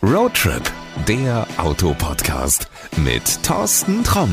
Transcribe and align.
Roadtrip, 0.00 0.62
der 1.08 1.44
Autopodcast 1.56 2.68
mit 2.98 3.42
Thorsten 3.42 4.04
Tromm. 4.04 4.30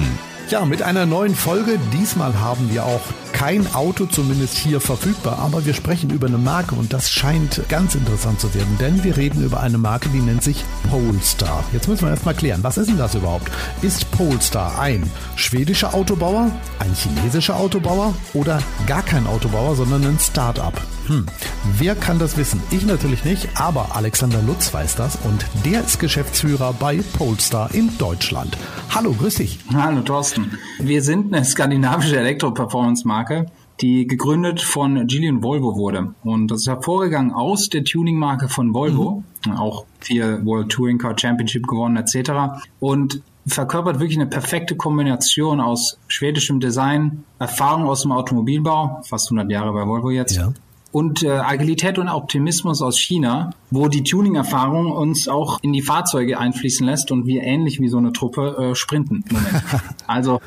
Ja, 0.50 0.64
mit 0.64 0.84
einer 0.84 1.08
neuen 1.08 1.34
Folge. 1.34 1.80
Diesmal 1.92 2.40
haben 2.40 2.72
wir 2.72 2.86
auch 2.86 3.02
kein 3.34 3.74
Auto 3.74 4.06
zumindest 4.06 4.56
hier 4.60 4.80
verfügbar, 4.80 5.40
aber 5.40 5.66
wir 5.66 5.74
sprechen 5.74 6.12
über 6.12 6.28
eine 6.28 6.38
Marke 6.38 6.76
und 6.76 6.94
das 6.94 7.10
scheint 7.12 7.68
ganz 7.68 7.96
interessant 7.96 8.40
zu 8.40 8.54
werden, 8.54 8.78
denn 8.80 9.04
wir 9.04 9.18
reden 9.18 9.44
über 9.44 9.60
eine 9.60 9.80
Marke, 9.80 10.10
die 10.10 10.20
nennt 10.22 10.44
sich 10.44 10.64
Polestar. 10.92 11.64
Jetzt 11.74 11.88
müssen 11.88 12.04
wir 12.04 12.12
erstmal 12.12 12.36
klären, 12.36 12.64
was 12.64 12.78
ist 12.78 12.90
denn 12.90 13.00
das 13.00 13.16
überhaupt? 13.16 13.52
Ist 13.82 14.12
Polestar 14.12 14.80
ein 14.80 15.10
schwedischer 15.36 15.96
Autobauer, 15.96 16.52
ein 16.78 16.94
chinesischer 16.94 17.56
Autobauer 17.56 18.14
oder 18.36 18.62
gar 18.86 19.02
kein 19.02 19.26
Autobauer, 19.26 19.76
sondern 19.76 20.06
ein 20.06 20.20
Start-up? 20.20 20.80
Hm, 21.08 21.28
wer 21.78 21.94
kann 21.94 22.18
das 22.18 22.36
wissen? 22.36 22.62
Ich 22.72 22.84
natürlich 22.84 23.26
nicht, 23.26 23.48
aber 23.54 23.96
Alexander 23.96 24.42
Lutz 24.42 24.74
weiß 24.74 24.96
das 24.96 25.18
und 25.18 25.46
der 25.64 25.82
ist 25.82 26.00
Geschäftsführer 26.00 26.74
bei 26.74 27.00
Polestar 27.18 27.76
in 27.76 27.96
Deutschland. 28.00 28.58
Hallo, 28.90 29.14
grüß 29.14 29.36
dich. 29.36 29.60
Hallo 29.72 30.02
Thorsten. 30.02 30.58
Wir 30.80 31.04
sind 31.04 31.32
eine 31.32 31.46
skandinavische 31.46 32.18
Elektro-Performance-Marke, 32.18 33.46
die 33.82 34.08
gegründet 34.08 34.62
von 34.62 35.06
Gillian 35.06 35.44
Volvo 35.44 35.76
wurde. 35.76 36.16
Und 36.24 36.50
das 36.50 36.62
ist 36.62 36.68
hervorgegangen 36.68 37.34
aus 37.34 37.70
der 37.70 37.84
Tuning-Marke 37.84 38.50
von 38.50 38.74
Volvo, 38.74 39.24
mhm. 39.46 39.52
auch 39.52 39.86
vier 40.00 40.44
World 40.44 40.70
Touring 40.70 40.98
Car 40.98 41.16
Championship 41.16 41.68
gewonnen 41.68 41.98
etc. 41.98 42.32
Und 42.80 43.22
verkörpert 43.46 44.00
wirklich 44.00 44.18
eine 44.18 44.26
perfekte 44.26 44.76
Kombination 44.76 45.62
aus 45.62 46.00
schwedischem 46.08 46.60
Design, 46.60 47.26
Erfahrung 47.38 47.86
aus 47.86 48.02
dem 48.02 48.12
Automobilbau, 48.12 49.02
fast 49.04 49.28
100 49.28 49.52
Jahre 49.52 49.72
bei 49.72 49.86
Volvo 49.86 50.10
jetzt, 50.10 50.36
ja 50.36 50.52
und 50.96 51.24
äh, 51.24 51.30
Agilität 51.30 52.00
und 52.00 52.08
Optimismus 52.08 52.82
aus 52.82 52.98
China, 52.98 53.50
wo 53.70 53.90
die 53.90 54.02
Tuning-Erfahrung 54.02 54.94
uns 54.94 55.28
auch 55.28 55.60
in 55.62 55.74
die 55.74 55.82
Fahrzeuge 55.82 56.40
einfließen 56.40 56.86
lässt 56.86 57.12
und 57.12 57.28
wir 57.28 57.44
ähnlich 57.44 57.82
wie 57.82 57.90
so 57.90 57.98
eine 57.98 58.14
Truppe 58.14 58.72
äh, 58.72 58.76
sprinten 58.76 59.26
im 59.30 59.36
Moment. 59.36 59.62
also 60.08 60.40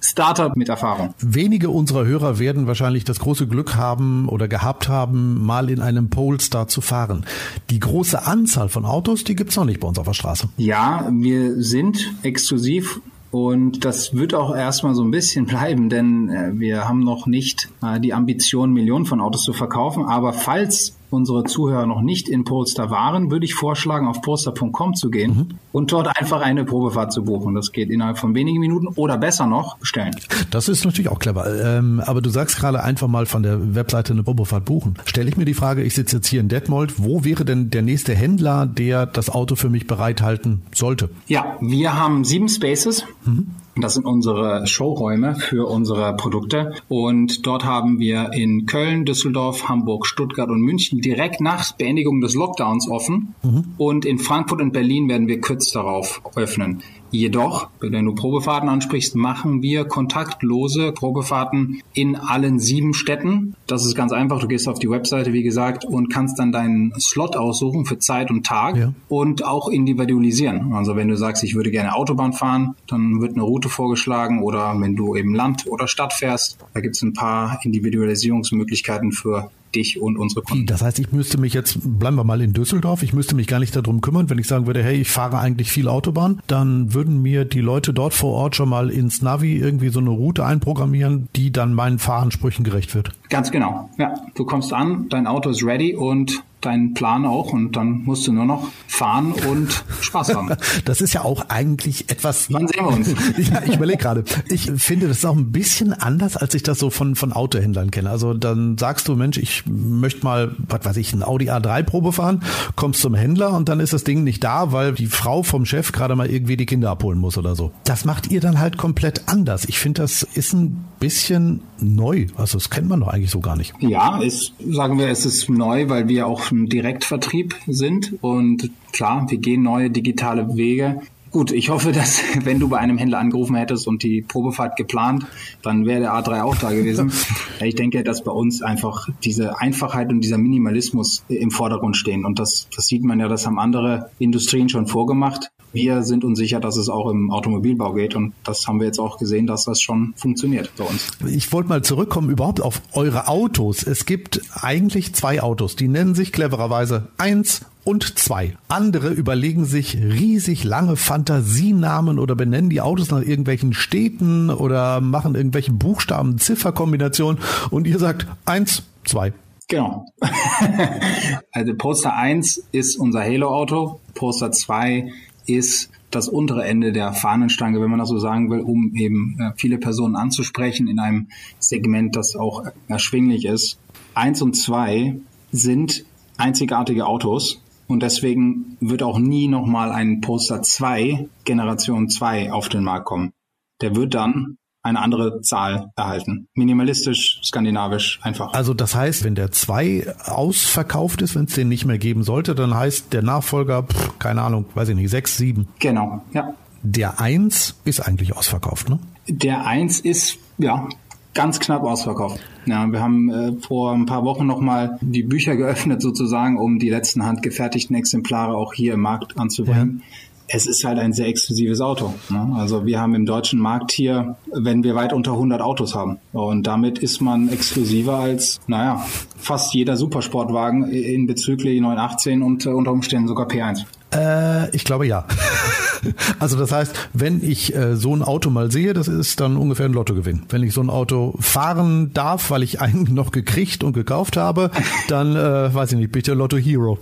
Startup 0.00 0.56
mit 0.56 0.70
Erfahrung. 0.70 1.12
Wenige 1.18 1.68
unserer 1.68 2.06
Hörer 2.06 2.38
werden 2.38 2.66
wahrscheinlich 2.66 3.04
das 3.04 3.18
große 3.18 3.46
Glück 3.46 3.76
haben 3.76 4.26
oder 4.30 4.48
gehabt 4.48 4.88
haben, 4.88 5.44
mal 5.44 5.68
in 5.68 5.82
einem 5.82 6.08
Polestar 6.08 6.66
zu 6.66 6.80
fahren. 6.80 7.26
Die 7.68 7.78
große 7.78 8.24
Anzahl 8.24 8.70
von 8.70 8.86
Autos, 8.86 9.24
die 9.24 9.36
gibt's 9.36 9.56
noch 9.56 9.66
nicht 9.66 9.80
bei 9.80 9.88
uns 9.88 9.98
auf 9.98 10.06
der 10.06 10.14
Straße. 10.14 10.48
Ja, 10.56 11.10
wir 11.12 11.62
sind 11.62 12.14
exklusiv 12.22 13.02
und 13.30 13.84
das 13.84 14.14
wird 14.14 14.34
auch 14.34 14.54
erstmal 14.54 14.94
so 14.94 15.02
ein 15.02 15.10
bisschen 15.10 15.46
bleiben, 15.46 15.88
denn 15.88 16.28
äh, 16.28 16.58
wir 16.58 16.88
haben 16.88 17.00
noch 17.00 17.26
nicht 17.26 17.68
äh, 17.82 18.00
die 18.00 18.12
Ambition, 18.12 18.72
Millionen 18.72 19.06
von 19.06 19.20
Autos 19.20 19.42
zu 19.42 19.52
verkaufen. 19.52 20.04
Aber 20.06 20.32
falls 20.32 20.96
unsere 21.10 21.44
Zuhörer 21.44 21.86
noch 21.86 22.00
nicht 22.00 22.28
in 22.28 22.44
Polestar 22.44 22.90
waren, 22.90 23.30
würde 23.30 23.44
ich 23.44 23.54
vorschlagen, 23.54 24.06
auf 24.06 24.22
polestar.com 24.22 24.94
zu 24.94 25.10
gehen 25.10 25.36
mhm. 25.36 25.48
und 25.72 25.92
dort 25.92 26.16
einfach 26.18 26.40
eine 26.40 26.64
Probefahrt 26.64 27.12
zu 27.12 27.24
buchen. 27.24 27.54
Das 27.54 27.72
geht 27.72 27.90
innerhalb 27.90 28.18
von 28.18 28.34
wenigen 28.34 28.60
Minuten 28.60 28.88
oder 28.88 29.18
besser 29.18 29.46
noch 29.46 29.78
bestellen. 29.78 30.14
Das 30.50 30.68
ist 30.68 30.84
natürlich 30.84 31.10
auch 31.10 31.18
clever. 31.18 31.46
Ähm, 31.78 32.00
aber 32.04 32.20
du 32.22 32.30
sagst 32.30 32.58
gerade 32.58 32.82
einfach 32.82 33.08
mal 33.08 33.26
von 33.26 33.42
der 33.42 33.74
Webseite 33.74 34.12
eine 34.12 34.22
Probefahrt 34.22 34.64
buchen. 34.64 34.94
Stelle 35.04 35.28
ich 35.28 35.36
mir 35.36 35.44
die 35.44 35.54
Frage, 35.54 35.82
ich 35.82 35.94
sitze 35.94 36.16
jetzt 36.16 36.28
hier 36.28 36.40
in 36.40 36.48
Detmold, 36.48 37.02
wo 37.02 37.24
wäre 37.24 37.44
denn 37.44 37.70
der 37.70 37.82
nächste 37.82 38.14
Händler, 38.14 38.66
der 38.66 39.06
das 39.06 39.30
Auto 39.30 39.56
für 39.56 39.70
mich 39.70 39.86
bereithalten 39.86 40.62
sollte? 40.74 41.10
Ja, 41.26 41.56
wir 41.60 41.98
haben 41.98 42.24
sieben 42.24 42.48
Spaces. 42.48 43.04
Mhm. 43.24 43.48
Das 43.80 43.94
sind 43.94 44.06
unsere 44.06 44.66
Showräume 44.66 45.34
für 45.34 45.66
unsere 45.68 46.14
Produkte. 46.16 46.74
Und 46.88 47.46
dort 47.46 47.64
haben 47.64 47.98
wir 47.98 48.32
in 48.32 48.66
Köln, 48.66 49.04
Düsseldorf, 49.04 49.68
Hamburg, 49.68 50.06
Stuttgart 50.06 50.48
und 50.48 50.60
München 50.60 51.00
direkt 51.00 51.40
nach 51.40 51.72
Beendigung 51.72 52.20
des 52.20 52.34
Lockdowns 52.34 52.88
offen. 52.88 53.34
Mhm. 53.42 53.64
Und 53.78 54.04
in 54.04 54.18
Frankfurt 54.18 54.60
und 54.60 54.72
Berlin 54.72 55.08
werden 55.08 55.28
wir 55.28 55.40
kurz 55.40 55.70
darauf 55.72 56.22
öffnen. 56.36 56.82
Jedoch, 57.10 57.68
wenn 57.80 58.04
du 58.04 58.14
Probefahrten 58.14 58.68
ansprichst, 58.68 59.16
machen 59.16 59.62
wir 59.62 59.84
kontaktlose 59.84 60.92
Probefahrten 60.92 61.82
in 61.92 62.16
allen 62.16 62.58
sieben 62.58 62.94
Städten. 62.94 63.54
Das 63.66 63.84
ist 63.84 63.94
ganz 63.94 64.12
einfach. 64.12 64.40
Du 64.40 64.48
gehst 64.48 64.68
auf 64.68 64.78
die 64.78 64.90
Webseite, 64.90 65.32
wie 65.32 65.42
gesagt, 65.42 65.84
und 65.84 66.08
kannst 66.08 66.38
dann 66.38 66.52
deinen 66.52 66.92
Slot 67.00 67.36
aussuchen 67.36 67.84
für 67.84 67.98
Zeit 67.98 68.30
und 68.30 68.46
Tag 68.46 68.76
ja. 68.76 68.92
und 69.08 69.44
auch 69.44 69.68
individualisieren. 69.68 70.72
Also 70.72 70.96
wenn 70.96 71.08
du 71.08 71.16
sagst, 71.16 71.42
ich 71.42 71.54
würde 71.54 71.70
gerne 71.70 71.94
Autobahn 71.94 72.32
fahren, 72.32 72.74
dann 72.86 73.20
wird 73.20 73.32
eine 73.32 73.42
Route 73.42 73.68
vorgeschlagen 73.68 74.42
oder 74.42 74.74
wenn 74.78 74.96
du 74.96 75.16
eben 75.16 75.34
Land 75.34 75.66
oder 75.66 75.88
Stadt 75.88 76.12
fährst, 76.12 76.58
da 76.74 76.80
gibt 76.80 76.96
es 76.96 77.02
ein 77.02 77.12
paar 77.12 77.58
Individualisierungsmöglichkeiten 77.64 79.12
für 79.12 79.50
dich 79.74 80.00
und 80.00 80.16
unsere 80.16 80.42
Kunden. 80.42 80.66
Das 80.66 80.82
heißt, 80.82 80.98
ich 80.98 81.12
müsste 81.12 81.38
mich 81.38 81.54
jetzt, 81.54 81.78
bleiben 81.82 82.16
wir 82.16 82.24
mal 82.24 82.40
in 82.40 82.52
Düsseldorf, 82.52 83.02
ich 83.02 83.12
müsste 83.12 83.34
mich 83.34 83.46
gar 83.46 83.60
nicht 83.60 83.74
darum 83.74 84.00
kümmern, 84.00 84.30
wenn 84.30 84.38
ich 84.38 84.46
sagen 84.46 84.66
würde, 84.66 84.82
hey, 84.82 85.00
ich 85.00 85.08
fahre 85.08 85.38
eigentlich 85.38 85.70
viel 85.70 85.88
Autobahn, 85.88 86.40
dann 86.46 86.94
würden 86.94 87.22
mir 87.22 87.44
die 87.44 87.60
Leute 87.60 87.92
dort 87.92 88.14
vor 88.14 88.34
Ort 88.34 88.56
schon 88.56 88.68
mal 88.68 88.90
ins 88.90 89.22
Navi 89.22 89.56
irgendwie 89.56 89.88
so 89.88 90.00
eine 90.00 90.10
Route 90.10 90.44
einprogrammieren, 90.44 91.28
die 91.36 91.52
dann 91.52 91.74
meinen 91.74 91.98
Fahransprüchen 91.98 92.64
gerecht 92.64 92.94
wird. 92.94 93.12
Ganz 93.28 93.50
genau. 93.50 93.90
Ja, 93.98 94.14
du 94.34 94.44
kommst 94.44 94.72
an, 94.72 95.08
dein 95.08 95.26
Auto 95.26 95.50
ist 95.50 95.64
ready 95.64 95.94
und 95.94 96.42
deinen 96.60 96.94
Plan 96.94 97.24
auch 97.24 97.52
und 97.52 97.76
dann 97.76 98.02
musst 98.04 98.26
du 98.26 98.32
nur 98.32 98.44
noch 98.44 98.68
fahren 98.86 99.32
und 99.48 99.84
Spaß 100.00 100.34
haben. 100.34 100.50
Das 100.84 101.00
ist 101.00 101.12
ja 101.12 101.24
auch 101.24 101.48
eigentlich 101.48 102.10
etwas. 102.10 102.52
Wann 102.52 102.66
sehen 102.66 102.84
wir 102.84 102.88
uns? 102.88 103.08
ja, 103.50 103.62
ich 103.64 103.74
überlege 103.74 103.98
gerade. 103.98 104.24
Ich 104.48 104.70
finde, 104.76 105.08
das 105.08 105.18
ist 105.18 105.24
auch 105.24 105.36
ein 105.36 105.52
bisschen 105.52 105.92
anders, 105.92 106.36
als 106.36 106.54
ich 106.54 106.62
das 106.62 106.78
so 106.78 106.90
von, 106.90 107.16
von 107.16 107.32
Autohändlern 107.32 107.90
kenne. 107.90 108.10
Also 108.10 108.34
dann 108.34 108.78
sagst 108.78 109.08
du, 109.08 109.16
Mensch, 109.16 109.36
ich 109.38 109.64
möchte 109.66 110.24
mal, 110.24 110.54
was 110.58 110.84
weiß 110.84 110.96
ich, 110.96 111.12
ein 111.12 111.22
Audi 111.22 111.50
A3 111.50 111.82
Probe 111.82 112.12
fahren, 112.12 112.42
kommst 112.76 113.00
zum 113.00 113.14
Händler 113.14 113.52
und 113.52 113.68
dann 113.68 113.80
ist 113.80 113.92
das 113.92 114.04
Ding 114.04 114.24
nicht 114.24 114.42
da, 114.42 114.72
weil 114.72 114.92
die 114.92 115.06
Frau 115.06 115.42
vom 115.42 115.66
Chef 115.66 115.92
gerade 115.92 116.16
mal 116.16 116.30
irgendwie 116.30 116.56
die 116.56 116.66
Kinder 116.66 116.90
abholen 116.90 117.18
muss 117.18 117.38
oder 117.38 117.54
so. 117.54 117.72
Das 117.84 118.04
macht 118.04 118.30
ihr 118.30 118.40
dann 118.40 118.58
halt 118.58 118.78
komplett 118.78 119.28
anders. 119.28 119.64
Ich 119.66 119.78
finde, 119.78 120.02
das 120.02 120.22
ist 120.22 120.52
ein 120.52 120.84
bisschen 120.98 121.62
neu. 121.80 122.26
Also 122.36 122.58
das 122.58 122.70
kennt 122.70 122.88
man 122.88 123.00
doch 123.00 123.08
eigentlich 123.08 123.30
so 123.30 123.40
gar 123.40 123.56
nicht. 123.56 123.74
Ja, 123.80 124.20
ist, 124.20 124.52
sagen 124.68 124.98
wir, 124.98 125.08
es 125.08 125.24
ist 125.24 125.48
neu, 125.48 125.88
weil 125.88 126.08
wir 126.08 126.26
auch 126.26 126.49
ein 126.50 126.68
Direktvertrieb 126.68 127.54
sind 127.66 128.14
und 128.22 128.70
klar, 128.92 129.26
wir 129.28 129.38
gehen 129.38 129.62
neue 129.62 129.90
digitale 129.90 130.56
Wege. 130.56 131.00
Gut, 131.30 131.52
ich 131.52 131.68
hoffe, 131.68 131.92
dass 131.92 132.22
wenn 132.44 132.58
du 132.58 132.68
bei 132.68 132.78
einem 132.78 132.98
Händler 132.98 133.18
angerufen 133.18 133.54
hättest 133.54 133.86
und 133.86 134.02
die 134.02 134.22
Probefahrt 134.22 134.76
geplant, 134.76 135.26
dann 135.62 135.86
wäre 135.86 136.00
der 136.00 136.12
A3 136.12 136.42
auch 136.42 136.56
da 136.56 136.70
gewesen. 136.72 137.12
ich 137.60 137.76
denke, 137.76 138.02
dass 138.02 138.24
bei 138.24 138.32
uns 138.32 138.62
einfach 138.62 139.08
diese 139.22 139.60
Einfachheit 139.60 140.10
und 140.10 140.22
dieser 140.22 140.38
Minimalismus 140.38 141.24
im 141.28 141.50
Vordergrund 141.50 141.96
stehen. 141.96 142.24
Und 142.24 142.38
das, 142.40 142.68
das 142.74 142.86
sieht 142.86 143.04
man 143.04 143.20
ja, 143.20 143.28
das 143.28 143.46
haben 143.46 143.60
andere 143.60 144.10
Industrien 144.18 144.68
schon 144.68 144.86
vorgemacht. 144.88 145.50
Wir 145.72 146.02
sind 146.02 146.24
uns 146.24 146.38
sicher, 146.38 146.60
dass 146.60 146.76
es 146.76 146.88
auch 146.88 147.10
im 147.10 147.30
Automobilbau 147.30 147.92
geht 147.92 148.16
und 148.16 148.32
das 148.44 148.66
haben 148.66 148.80
wir 148.80 148.86
jetzt 148.86 148.98
auch 148.98 149.18
gesehen, 149.18 149.46
dass 149.46 149.64
das 149.64 149.80
schon 149.80 150.14
funktioniert 150.16 150.70
bei 150.76 150.84
uns. 150.84 151.08
Ich 151.26 151.52
wollte 151.52 151.68
mal 151.68 151.82
zurückkommen 151.82 152.30
überhaupt 152.30 152.60
auf 152.60 152.82
eure 152.92 153.28
Autos. 153.28 153.82
Es 153.82 154.06
gibt 154.06 154.40
eigentlich 154.52 155.14
zwei 155.14 155.42
Autos, 155.42 155.76
die 155.76 155.88
nennen 155.88 156.14
sich 156.14 156.32
clevererweise 156.32 157.08
eins 157.18 157.62
und 157.84 158.18
zwei. 158.18 158.56
Andere 158.68 159.10
überlegen 159.10 159.64
sich 159.64 159.96
riesig 159.96 160.64
lange 160.64 160.96
Fantasienamen 160.96 162.18
oder 162.18 162.34
benennen 162.34 162.70
die 162.70 162.80
Autos 162.80 163.10
nach 163.10 163.22
irgendwelchen 163.22 163.72
Städten 163.72 164.50
oder 164.50 165.00
machen 165.00 165.34
irgendwelche 165.34 165.72
Buchstaben, 165.72 166.38
Zifferkombinationen 166.38 167.40
und 167.70 167.86
ihr 167.86 167.98
sagt 167.98 168.26
eins, 168.44 168.82
zwei. 169.04 169.32
Genau. 169.68 170.06
also 171.52 171.74
Poster 171.74 172.14
1 172.14 172.64
ist 172.72 172.96
unser 172.96 173.22
Halo-Auto, 173.22 174.00
Poster 174.14 174.50
2 174.50 175.12
ist 175.46 175.90
das 176.10 176.28
untere 176.28 176.64
Ende 176.64 176.92
der 176.92 177.12
Fahnenstange, 177.12 177.80
wenn 177.80 177.90
man 177.90 177.98
das 177.98 178.08
so 178.08 178.18
sagen 178.18 178.50
will, 178.50 178.60
um 178.60 178.94
eben 178.94 179.36
äh, 179.38 179.52
viele 179.56 179.78
Personen 179.78 180.16
anzusprechen 180.16 180.88
in 180.88 180.98
einem 180.98 181.28
Segment, 181.58 182.16
das 182.16 182.36
auch 182.36 182.64
erschwinglich 182.88 183.44
ist. 183.44 183.78
Eins 184.14 184.42
und 184.42 184.54
zwei 184.54 185.16
sind 185.52 186.04
einzigartige 186.36 187.06
Autos 187.06 187.62
und 187.86 188.02
deswegen 188.02 188.76
wird 188.80 189.02
auch 189.02 189.18
nie 189.18 189.48
nochmal 189.48 189.92
ein 189.92 190.20
Poster 190.20 190.62
2, 190.62 191.28
Generation 191.44 192.08
2 192.08 192.52
auf 192.52 192.68
den 192.68 192.84
Markt 192.84 193.06
kommen. 193.06 193.32
Der 193.80 193.96
wird 193.96 194.14
dann 194.14 194.56
eine 194.82 195.00
andere 195.00 195.40
Zahl 195.42 195.90
erhalten. 195.96 196.48
Minimalistisch, 196.54 197.40
skandinavisch, 197.42 198.20
einfach. 198.22 198.52
Also 198.54 198.74
das 198.74 198.94
heißt, 198.94 199.24
wenn 199.24 199.34
der 199.34 199.50
2 199.50 200.14
ausverkauft 200.24 201.22
ist, 201.22 201.34
wenn 201.34 201.44
es 201.44 201.54
den 201.54 201.68
nicht 201.68 201.84
mehr 201.84 201.98
geben 201.98 202.22
sollte, 202.22 202.54
dann 202.54 202.74
heißt 202.74 203.12
der 203.12 203.22
Nachfolger, 203.22 203.82
pff, 203.82 204.18
keine 204.18 204.42
Ahnung, 204.42 204.66
weiß 204.74 204.88
ich 204.90 204.96
nicht, 204.96 205.10
6, 205.10 205.36
7. 205.36 205.68
Genau, 205.78 206.22
ja. 206.32 206.54
Der 206.82 207.20
1 207.20 207.80
ist 207.84 208.00
eigentlich 208.00 208.36
ausverkauft, 208.36 208.88
ne? 208.88 208.98
Der 209.28 209.66
1 209.66 210.00
ist, 210.00 210.38
ja, 210.56 210.88
ganz 211.34 211.60
knapp 211.60 211.82
ausverkauft. 211.82 212.40
Ja, 212.66 212.86
wir 212.90 213.00
haben 213.00 213.30
äh, 213.30 213.52
vor 213.60 213.92
ein 213.92 214.06
paar 214.06 214.24
Wochen 214.24 214.46
nochmal 214.46 214.98
die 215.00 215.22
Bücher 215.22 215.56
geöffnet 215.56 216.00
sozusagen, 216.02 216.58
um 216.58 216.78
die 216.78 216.90
letzten 216.90 217.24
handgefertigten 217.24 217.94
Exemplare 217.96 218.56
auch 218.56 218.72
hier 218.72 218.94
im 218.94 219.00
Markt 219.00 219.38
anzubringen. 219.38 220.02
Ja 220.02 220.29
es 220.52 220.66
ist 220.66 220.84
halt 220.84 220.98
ein 220.98 221.12
sehr 221.12 221.28
exklusives 221.28 221.80
Auto. 221.80 222.12
Ne? 222.28 222.54
Also 222.56 222.84
wir 222.84 223.00
haben 223.00 223.14
im 223.14 223.24
deutschen 223.24 223.60
Markt 223.60 223.92
hier, 223.92 224.36
wenn 224.52 224.82
wir 224.82 224.94
weit 224.96 225.12
unter 225.12 225.32
100 225.32 225.60
Autos 225.60 225.94
haben. 225.94 226.18
Und 226.32 226.66
damit 226.66 226.98
ist 226.98 227.20
man 227.20 227.48
exklusiver 227.48 228.18
als, 228.18 228.60
naja, 228.66 229.04
fast 229.38 229.72
jeder 229.74 229.96
Supersportwagen 229.96 230.90
in 230.90 231.26
bezüglich 231.26 231.80
918 231.80 232.42
und 232.42 232.66
äh, 232.66 232.70
unter 232.70 232.90
Umständen 232.90 233.28
sogar 233.28 233.46
P1. 233.46 233.84
Äh, 234.12 234.74
ich 234.74 234.84
glaube 234.84 235.06
ja. 235.06 235.24
also 236.38 236.58
das 236.58 236.72
heißt, 236.72 237.10
wenn 237.12 237.42
ich 237.42 237.74
äh, 237.74 237.96
so 237.96 238.14
ein 238.14 238.22
Auto 238.22 238.50
mal 238.50 238.70
sehe, 238.70 238.92
das 238.92 239.08
ist 239.08 239.40
dann 239.40 239.56
ungefähr 239.56 239.86
ein 239.86 239.92
Lottogewinn. 239.92 240.42
Wenn 240.48 240.62
ich 240.62 240.72
so 240.72 240.80
ein 240.80 240.90
Auto 240.90 241.34
fahren 241.40 242.12
darf, 242.12 242.50
weil 242.50 242.62
ich 242.62 242.80
einen 242.80 243.04
noch 243.14 243.32
gekriegt 243.32 243.84
und 243.84 243.92
gekauft 243.92 244.36
habe, 244.36 244.70
dann 245.08 245.36
äh, 245.36 245.74
weiß 245.74 245.92
ich 245.92 245.98
nicht, 245.98 246.12
bitte 246.12 246.34
Lotto 246.34 246.56
Hero. 246.56 246.98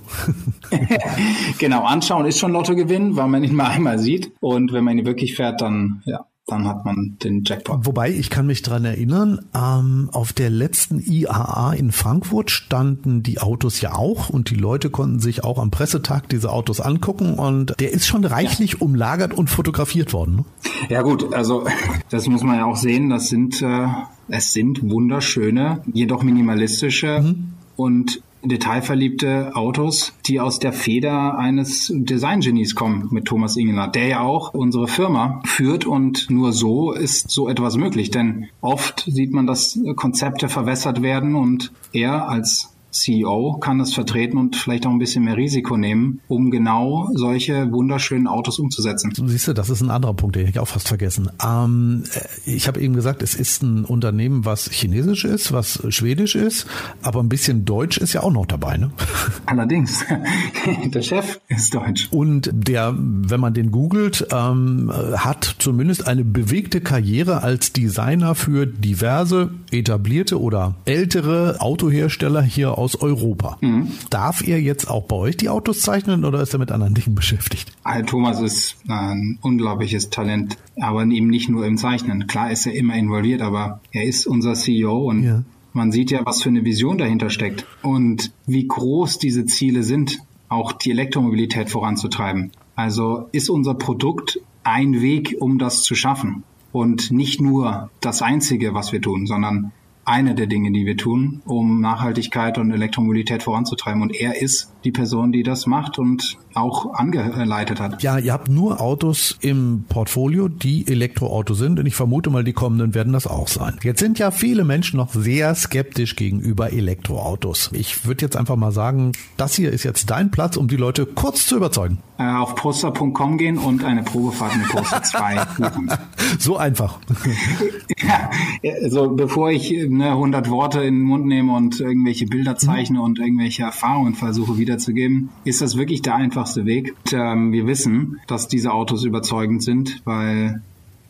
genau, 1.59 1.85
anschauen 1.85 2.27
ist 2.27 2.39
schon 2.39 2.53
Lottogewinn, 2.53 3.17
weil 3.17 3.29
man 3.29 3.45
ihn 3.45 3.55
mal 3.55 3.69
einmal 3.69 3.99
sieht. 3.99 4.33
Und 4.41 4.73
wenn 4.73 4.85
man 4.85 4.99
ihn 4.99 5.06
wirklich 5.06 5.37
fährt, 5.37 5.61
dann 5.61 6.03
ja, 6.05 6.27
dann 6.49 6.67
hat 6.67 6.85
man 6.85 7.17
den 7.23 7.45
Jackpot. 7.45 7.85
Wobei, 7.87 8.11
ich 8.11 8.31
kann 8.31 8.47
mich 8.47 8.62
dran 8.62 8.85
erinnern, 8.85 9.41
ähm, 9.55 10.09
auf 10.12 10.33
der 10.33 10.49
letzten 10.49 10.99
IAA 10.99 11.75
in 11.75 11.93
Frankfurt 11.93 12.50
standen 12.50 13.23
die 13.23 13.39
Autos 13.39 13.81
ja 13.83 13.95
auch 13.95 14.31
und 14.31 14.50
die 14.50 14.55
Leute 14.55 14.89
konnten 14.89 15.21
sich 15.21 15.45
auch 15.45 15.59
am 15.59 15.71
Pressetag 15.71 16.29
diese 16.31 16.50
Autos 16.50 16.81
angucken 16.81 17.35
und 17.35 17.79
der 17.79 17.93
ist 17.93 18.06
schon 18.06 18.25
reichlich 18.25 18.73
ja. 18.73 18.79
umlagert 18.81 19.35
und 19.35 19.50
fotografiert 19.50 20.12
worden. 20.15 20.37
Ne? 20.37 20.45
Ja 20.89 21.03
gut, 21.03 21.35
also 21.35 21.67
das 22.09 22.27
muss 22.27 22.43
man 22.43 22.56
ja 22.56 22.65
auch 22.65 22.77
sehen, 22.77 23.11
das 23.11 23.29
sind, 23.29 23.61
äh, 23.61 23.87
es 24.29 24.53
sind 24.53 24.89
wunderschöne, 24.89 25.83
jedoch 25.93 26.23
minimalistische 26.23 27.21
mhm. 27.21 27.53
und 27.77 28.23
detailverliebte 28.43 29.55
Autos, 29.55 30.12
die 30.26 30.40
aus 30.40 30.58
der 30.58 30.73
Feder 30.73 31.38
eines 31.38 31.93
Designgenies 31.94 32.75
kommen 32.75 33.08
mit 33.11 33.26
Thomas 33.26 33.56
Ingeler, 33.56 33.88
der 33.88 34.06
ja 34.06 34.20
auch 34.20 34.55
unsere 34.55 34.88
Firma 34.88 35.43
führt 35.44 35.87
und 35.87 36.31
nur 36.31 36.52
so 36.52 36.93
ist 36.93 37.31
so 37.31 37.49
etwas 37.49 37.76
möglich. 37.76 38.11
Denn 38.11 38.49
oft 38.61 39.05
sieht 39.06 39.32
man, 39.32 39.46
dass 39.46 39.79
Konzepte 39.96 40.49
verwässert 40.49 41.02
werden 41.02 41.35
und 41.35 41.73
er 41.93 42.29
als 42.29 42.75
CEO 42.90 43.58
kann 43.61 43.79
das 43.79 43.93
vertreten 43.93 44.38
und 44.38 44.56
vielleicht 44.56 44.87
auch 44.87 44.90
ein 44.90 44.99
bisschen 44.99 45.25
mehr 45.25 45.37
Risiko 45.37 45.76
nehmen, 45.76 46.20
um 46.29 46.50
genau 46.50 47.08
solche 47.14 47.70
wunderschönen 47.70 48.26
Autos 48.26 48.58
umzusetzen. 48.58 49.12
Siehst 49.14 49.49
du, 49.49 49.52
das 49.52 49.69
ist 49.69 49.82
ein 49.82 49.90
anderer 49.90 50.14
Punkt, 50.14 50.37
den 50.37 50.49
ich 50.49 50.58
auch 50.58 50.69
fast 50.69 50.88
vergessen. 50.88 51.31
Ähm, 51.44 52.05
äh, 52.14 52.50
ich 52.50 52.67
habe 52.67 52.81
eben 52.81 52.94
gesagt, 52.94 53.23
es 53.23 53.35
ist 53.35 53.62
ein 53.62 53.85
Unternehmen, 53.85 54.44
was 54.44 54.70
chinesisch 54.70 55.25
ist, 55.25 55.52
was 55.52 55.82
schwedisch 55.90 56.35
ist, 56.35 56.67
aber 57.02 57.20
ein 57.20 57.29
bisschen 57.29 57.64
deutsch 57.64 57.99
ist 57.99 58.14
ja 58.14 58.23
auch 58.23 58.32
noch 58.32 58.46
dabei. 58.46 58.79
Ne? 58.79 58.90
Allerdings, 59.46 60.05
der 60.85 61.02
Chef 61.02 61.40
ist 61.49 61.75
deutsch. 61.75 62.08
Und 62.11 62.50
der, 62.52 62.94
wenn 62.96 63.40
man 63.40 63.52
den 63.52 63.70
googelt, 63.70 64.26
ähm, 64.32 64.90
hat 65.17 65.56
zumindest 65.58 66.06
eine 66.06 66.25
bewegte 66.25 66.81
Karriere 66.81 67.43
als 67.43 67.73
Designer 67.73 68.35
für 68.35 68.67
diverse 68.67 69.50
etablierte 69.70 70.40
oder 70.40 70.75
ältere 70.87 71.56
Autohersteller 71.61 72.43
hier 72.43 72.78
aus 72.79 72.97
Europa. 72.97 73.59
Mhm. 73.61 73.89
Darf 74.11 74.47
er 74.47 74.61
jetzt 74.61 74.89
auch 74.89 75.05
bei 75.05 75.17
euch 75.17 75.37
die 75.37 75.49
Autos 75.49 75.81
zeichnen 75.81 76.25
oder 76.25 76.41
ist 76.41 76.53
er 76.53 76.59
mit 76.59 76.71
anderen 76.71 76.95
Dingen 76.95 77.15
beschäftigt? 77.15 77.73
Thomas 78.07 78.41
ist 78.41 78.77
ein 78.89 79.39
unglaubliches 79.43 80.11
Talent, 80.11 80.57
aber 80.81 81.05
eben 81.05 81.29
nicht 81.29 81.49
nur 81.49 81.67
im 81.67 81.77
Zeichnen. 81.77 82.27
Klar 82.27 82.51
ist 82.51 82.67
er 82.67 82.75
immer 82.75 82.95
involviert, 82.95 83.43
aber 83.43 83.81
er 83.93 84.05
ist 84.05 84.27
unser 84.27 84.55
CEO 84.55 85.11
und 85.11 85.25
ja. 85.25 85.43
man 85.73 85.93
sieht 85.93 86.11
ja, 86.11 86.25
was 86.25 86.43
für 86.43 86.49
eine 86.49 86.65
Vision 86.65 86.99
dahinter 86.99 87.31
steckt 87.31 87.67
und 87.83 88.33
wie 88.47 88.67
groß 88.67 89.19
diese 89.19 89.45
Ziele 89.45 89.83
sind, 89.83 90.19
auch 90.49 90.73
die 90.73 90.91
Elektromobilität 90.91 91.71
voranzutreiben. 91.71 92.53
Also 92.75 93.29
ist 93.33 93.51
unser 93.51 93.75
Produkt 93.75 94.41
ein 94.63 95.01
Weg, 95.01 95.37
um 95.41 95.59
das 95.59 95.83
zu 95.83 95.95
schaffen 95.95 96.45
und 96.73 97.11
nicht 97.11 97.41
nur 97.41 97.91
das 98.01 98.23
Einzige, 98.23 98.75
was 98.75 98.93
wir 98.93 99.01
tun, 99.01 99.27
sondern 99.27 99.73
eine 100.09 100.35
der 100.35 100.47
Dinge, 100.47 100.73
die 100.73 100.87
wir 100.87 100.97
tun, 100.97 101.43
um 101.45 101.81
Nachhaltigkeit 101.81 102.59
und 102.59 102.73
Elektromobilität 102.73 103.43
voranzutreiben. 103.43 104.03
Und 104.03 104.15
er 104.15 104.41
ist 104.41 104.73
die 104.85 104.91
Person, 104.91 105.33
die 105.33 105.43
das 105.43 105.67
macht 105.67 105.99
und 105.99 106.39
auch 106.55 106.95
angeleitet 106.95 107.79
hat. 107.79 108.03
Ja, 108.03 108.19
ihr 108.19 108.33
habt 108.33 108.49
nur 108.49 108.81
Autos 108.81 109.37
im 109.41 109.85
Portfolio, 109.89 110.49
die 110.49 110.87
Elektroauto 110.89 111.55
sind. 111.55 111.79
Und 111.79 111.87
ich 111.87 111.95
vermute 111.95 112.31
mal, 112.31 112.43
die 112.43 112.53
kommenden 112.53 112.95
werden 112.95 113.13
das 113.13 113.27
auch 113.27 113.49
sein. 113.49 113.79
Jetzt 113.83 114.01
sind 114.01 114.19
ja 114.19 114.31
viele 114.31 114.65
Menschen 114.65 114.97
noch 114.97 115.13
sehr 115.13 115.55
skeptisch 115.55 116.17
gegenüber 116.17 116.73
Elektroautos. 116.73 117.71
Ich 117.73 118.07
würde 118.07 118.25
jetzt 118.25 118.37
einfach 118.37 118.57
mal 118.57 118.73
sagen, 118.73 119.13
das 119.37 119.55
hier 119.55 119.73
ist 119.73 119.85
jetzt 119.85 120.11
dein 120.11 120.31
Platz, 120.31 120.57
um 120.57 120.69
die 120.69 120.77
Leute 120.77 121.07
kurz 121.07 121.47
zu 121.47 121.57
überzeugen. 121.57 121.99
Äh, 122.19 122.25
auf 122.25 122.55
poster.com 122.55 123.39
gehen 123.39 123.59
und 123.59 123.85
eine 123.85 124.03
Probefahrt 124.03 124.57
mit 124.57 124.69
Poster 124.69 125.03
2 125.03 125.45
buchen. 125.59 125.91
so 126.39 126.57
einfach. 126.57 126.99
ja, 128.63 128.73
also 128.83 129.11
bevor 129.11 129.51
ich 129.51 129.71
ne, 129.71 130.11
100 130.11 130.51
Worte 130.51 130.81
in 130.81 130.95
den 130.95 131.05
Mund 131.05 131.27
nehme 131.27 131.55
und 131.55 131.81
irgendwelche 131.81 132.27
Bilder 132.27 132.57
zeichne 132.57 132.99
mhm. 132.99 133.05
und 133.05 133.19
irgendwelche 133.19 133.63
Erfahrungen 133.63 134.15
versuche 134.15 134.59
wiederzugeben, 134.59 135.31
ist 135.45 135.61
das 135.61 135.77
wirklich 135.77 136.03
der 136.03 136.15
einfachste 136.15 136.67
Weg. 136.67 136.95
Und, 137.05 137.13
ähm, 137.13 137.53
wir 137.53 137.67
wissen, 137.67 138.19
dass 138.27 138.49
diese 138.49 138.73
Autos 138.73 139.05
überzeugend 139.05 139.63
sind, 139.63 140.03
weil 140.05 140.63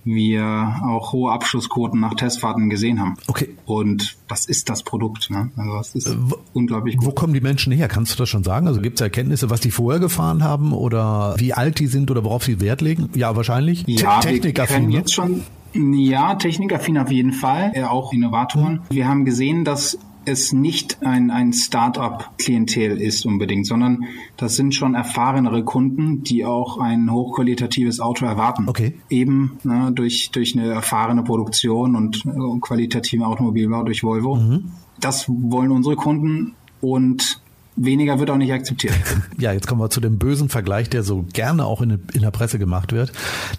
wir 0.05 0.81
auch 0.85 1.13
hohe 1.13 1.33
Abschlussquoten 1.33 2.01
nach 2.01 2.15
Testfahrten 2.15 2.71
gesehen 2.71 3.01
haben. 3.01 3.17
Okay. 3.27 3.51
Und 3.67 4.17
das 4.29 4.47
ist 4.47 4.69
das 4.69 4.83
Produkt. 4.83 5.31
Ne? 5.31 5.51
Also 5.57 5.73
das 5.75 5.95
ist 5.95 6.07
äh, 6.07 6.17
unglaublich 6.53 6.97
gut. 6.97 7.07
Wo 7.07 7.13
kommen 7.13 7.35
die 7.35 7.41
Menschen 7.41 7.73
her? 7.73 7.89
Kannst 7.89 8.15
du 8.15 8.17
das 8.17 8.29
schon 8.29 8.45
sagen? 8.45 8.67
Also 8.67 8.81
gibt 8.81 8.99
es 8.99 9.01
Erkenntnisse, 9.03 9.51
was 9.51 9.61
die 9.61 9.71
vorher 9.71 10.01
gefahren 10.01 10.43
haben 10.43 10.73
oder 10.73 11.35
wie 11.39 11.53
alt 11.53 11.79
die 11.79 11.87
sind 11.87 12.11
oder 12.11 12.25
worauf 12.25 12.45
sie 12.45 12.61
Wert 12.61 12.81
legen? 12.81 13.11
Ja, 13.15 13.37
wahrscheinlich. 13.37 13.85
Ja, 13.87 14.21
Technikaffin. 14.21 14.77
Wir 14.77 14.81
können 14.81 14.93
jetzt 14.93 15.13
schon 15.15 15.43
ja, 15.75 16.35
Technikaffin 16.35 16.99
auf 16.99 17.11
jeden 17.11 17.33
Fall, 17.33 17.73
äh, 17.75 17.85
auch 17.85 18.13
Innovatoren. 18.13 18.75
Mhm. 18.89 18.95
Wir 18.95 19.09
haben 19.09 19.25
gesehen, 19.25 19.65
dass 19.65 19.99
es 20.29 20.53
nicht 20.53 21.03
ein, 21.03 21.31
ein 21.31 21.53
Start-up-Klientel 21.53 23.01
ist 23.01 23.25
unbedingt, 23.25 23.67
sondern 23.67 24.05
das 24.37 24.57
sind 24.57 24.75
schon 24.75 24.95
erfahrenere 24.95 25.65
Kunden, 25.65 26.23
die 26.23 26.45
auch 26.45 26.79
ein 26.79 27.11
hochqualitatives 27.11 28.01
Auto 28.01 28.27
erwarten. 28.27 28.69
Okay. 28.69 28.95
Eben 29.09 29.59
ne, 29.65 29.91
durch, 29.93 30.31
durch 30.31 30.57
eine 30.57 30.69
erfahrene 30.69 31.25
Produktion 31.25 31.97
und 31.97 32.25
äh, 32.27 32.61
qualitativen 32.61 33.25
Automobilbau 33.25 33.83
durch 33.83 34.05
Volvo. 34.05 34.37
Mhm. 34.37 34.71
Das 35.01 35.27
wollen 35.29 35.71
unsere 35.71 35.97
Kunden 35.97 36.55
und 36.81 37.41
weniger 37.79 38.19
wird 38.19 38.31
auch 38.31 38.37
nicht 38.37 38.53
akzeptiert. 38.53 38.95
Ja, 39.39 39.53
jetzt 39.53 39.69
kommen 39.69 39.81
wir 39.81 39.89
zu 39.89 40.01
dem 40.01 40.19
bösen 40.19 40.49
Vergleich, 40.49 40.91
der 40.91 41.05
so 41.05 41.25
gerne 41.33 41.65
auch 41.65 41.81
in, 41.81 42.01
in 42.13 42.23
der 42.23 42.33
Presse 42.33 42.59
gemacht 42.59 42.93
wird. 42.93 43.13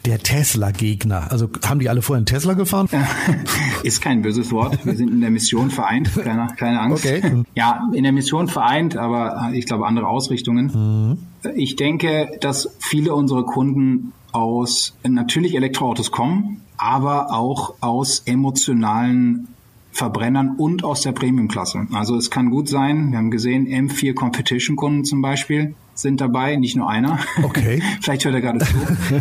Der 0.05 0.19
Tesla-Gegner. 0.19 1.31
Also 1.31 1.49
haben 1.65 1.79
die 1.79 1.87
alle 1.87 2.01
vorher 2.01 2.17
einen 2.17 2.25
Tesla 2.25 2.53
gefahren? 2.53 2.89
Ist 3.83 4.01
kein 4.01 4.21
böses 4.21 4.51
Wort. 4.51 4.85
Wir 4.85 4.97
sind 4.97 5.09
in 5.09 5.21
der 5.21 5.29
Mission 5.29 5.71
vereint. 5.71 6.13
Keine, 6.13 6.47
keine 6.57 6.81
Angst. 6.81 7.05
Okay. 7.05 7.43
Ja, 7.55 7.89
in 7.93 8.03
der 8.03 8.11
Mission 8.11 8.49
vereint, 8.49 8.97
aber 8.97 9.51
ich 9.53 9.65
glaube 9.65 9.87
andere 9.87 10.07
Ausrichtungen. 10.07 11.17
Mhm. 11.43 11.51
Ich 11.55 11.77
denke, 11.77 12.29
dass 12.41 12.75
viele 12.79 13.13
unserer 13.13 13.45
Kunden 13.45 14.11
aus 14.31 14.95
natürlich 15.07 15.55
Elektroautos 15.55 16.11
kommen, 16.11 16.61
aber 16.77 17.33
auch 17.33 17.75
aus 17.79 18.23
emotionalen 18.25 19.47
Verbrennern 19.91 20.55
und 20.57 20.83
aus 20.83 21.01
der 21.01 21.11
Premium-Klasse. 21.11 21.87
Also 21.91 22.15
es 22.15 22.29
kann 22.29 22.49
gut 22.49 22.69
sein, 22.69 23.11
wir 23.11 23.17
haben 23.17 23.31
gesehen, 23.31 23.67
M4 23.67 24.13
Competition-Kunden 24.13 25.03
zum 25.03 25.21
Beispiel 25.21 25.75
sind 25.95 26.21
dabei, 26.21 26.55
nicht 26.55 26.75
nur 26.75 26.89
einer. 26.89 27.19
Okay. 27.43 27.81
Vielleicht 28.01 28.25
hört 28.25 28.35
er 28.35 28.41
gerade 28.41 28.59
zu. 28.59 28.75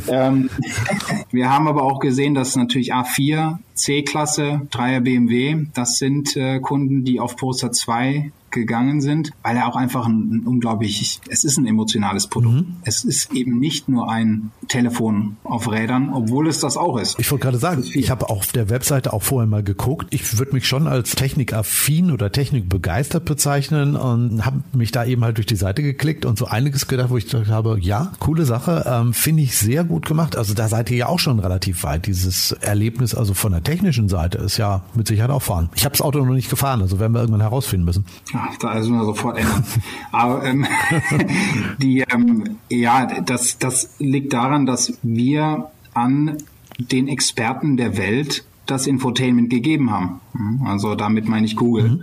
ähm, 0.09 0.51
wir 1.33 1.51
haben 1.51 1.67
aber 1.67 1.83
auch 1.83 1.99
gesehen, 1.99 2.35
dass 2.35 2.55
natürlich 2.55 2.95
A4, 2.95 3.59
C-Klasse, 3.79 4.63
3er 4.71 5.01
BMW, 5.01 5.67
das 5.75 5.99
sind 5.99 6.37
äh, 6.37 6.61
Kunden, 6.61 7.05
die 7.05 7.21
auf 7.21 7.37
Poster 7.37 7.73
2 7.73 8.33
gegangen 8.51 9.01
sind, 9.01 9.31
weil 9.43 9.57
er 9.57 9.69
auch 9.69 9.77
einfach 9.77 10.07
ein, 10.07 10.31
ein 10.33 10.47
unglaublich, 10.47 11.21
es 11.29 11.45
ist 11.45 11.59
ein 11.59 11.67
emotionales 11.67 12.27
Produkt. 12.29 12.55
Mhm. 12.55 12.77
Es 12.83 13.05
ist 13.05 13.33
eben 13.33 13.59
nicht 13.59 13.89
nur 13.89 14.11
ein 14.11 14.51
Telefon 14.69 15.37
auf 15.45 15.71
Rädern, 15.71 16.11
obwohl 16.13 16.49
es 16.49 16.59
das 16.61 16.77
auch 16.77 16.99
ist. 16.99 17.19
Ich 17.19 17.31
wollte 17.31 17.45
gerade 17.45 17.59
sagen, 17.59 17.85
ich 17.93 18.11
habe 18.11 18.29
auf 18.29 18.53
der 18.53 18.71
Webseite 18.71 19.13
auch 19.13 19.23
vorher 19.23 19.49
mal 19.49 19.63
geguckt. 19.63 20.07
Ich 20.11 20.39
würde 20.39 20.53
mich 20.53 20.67
schon 20.67 20.87
als 20.87 21.15
technikaffin 21.15 22.11
oder 22.11 22.33
technikbegeistert 22.33 23.25
bezeichnen 23.25 23.97
und 23.97 24.45
habe 24.45 24.63
mich 24.73 24.93
da 24.93 25.05
eben 25.05 25.25
halt 25.25 25.37
durch 25.37 25.47
die 25.47 25.57
Seite 25.57 25.83
geklickt 25.83 26.25
und 26.25 26.39
so 26.39 26.47
einiges 26.47 26.87
gedacht, 26.87 27.11
wo 27.11 27.17
ich 27.17 27.27
gedacht 27.27 27.49
habe, 27.49 27.79
ja, 27.81 28.13
coole 28.19 28.45
Sache, 28.45 28.85
ähm, 28.87 29.13
finde 29.13 29.43
ich 29.43 29.57
sehr 29.57 29.85
gut 29.85 30.07
gemacht. 30.07 30.37
Also 30.37 30.55
da 30.55 30.69
seid 30.69 30.91
ihr 30.91 30.97
ja 30.97 31.07
auch 31.09 31.19
schon 31.19 31.39
relativ 31.39 31.85
weit. 31.85 32.07
Dieses 32.07 32.53
Erlebnis 32.53 33.15
also 33.15 33.35
von 33.35 33.53
der 33.53 33.61
technischen 33.69 34.09
Seite 34.09 34.39
ist 34.39 34.57
ja 34.57 34.83
mit 34.95 35.07
Sicherheit 35.07 35.31
auch 35.31 35.43
fahren. 35.43 35.69
Ich 35.75 35.85
habe 35.85 35.93
das 35.93 36.01
Auto 36.01 36.25
noch 36.25 36.33
nicht 36.33 36.49
gefahren, 36.49 36.81
also 36.81 36.99
werden 36.99 37.13
wir 37.13 37.21
irgendwann 37.21 37.43
herausfinden 37.43 37.85
müssen. 37.85 38.07
Ach, 38.33 38.57
da 38.57 38.75
müssen 38.75 38.97
wir 38.97 39.05
sofort 39.05 39.37
ändern. 39.37 39.63
Aber 40.11 40.43
ähm, 40.43 40.67
die, 41.83 42.01
ähm, 42.11 42.57
ja, 42.71 43.07
das, 43.21 43.59
das 43.59 43.97
liegt 43.99 44.33
daran, 44.33 44.65
dass 44.65 44.99
wir 45.03 45.71
an 45.93 46.39
den 46.79 47.09
Experten 47.09 47.77
der 47.77 47.99
Welt 47.99 48.45
das 48.65 48.87
Infotainment 48.87 49.51
gegeben 49.51 49.91
haben. 49.91 50.21
Also 50.65 50.95
damit 50.95 51.29
meine 51.29 51.45
ich 51.45 51.57
Google. 51.57 51.91
Mhm. 51.91 52.03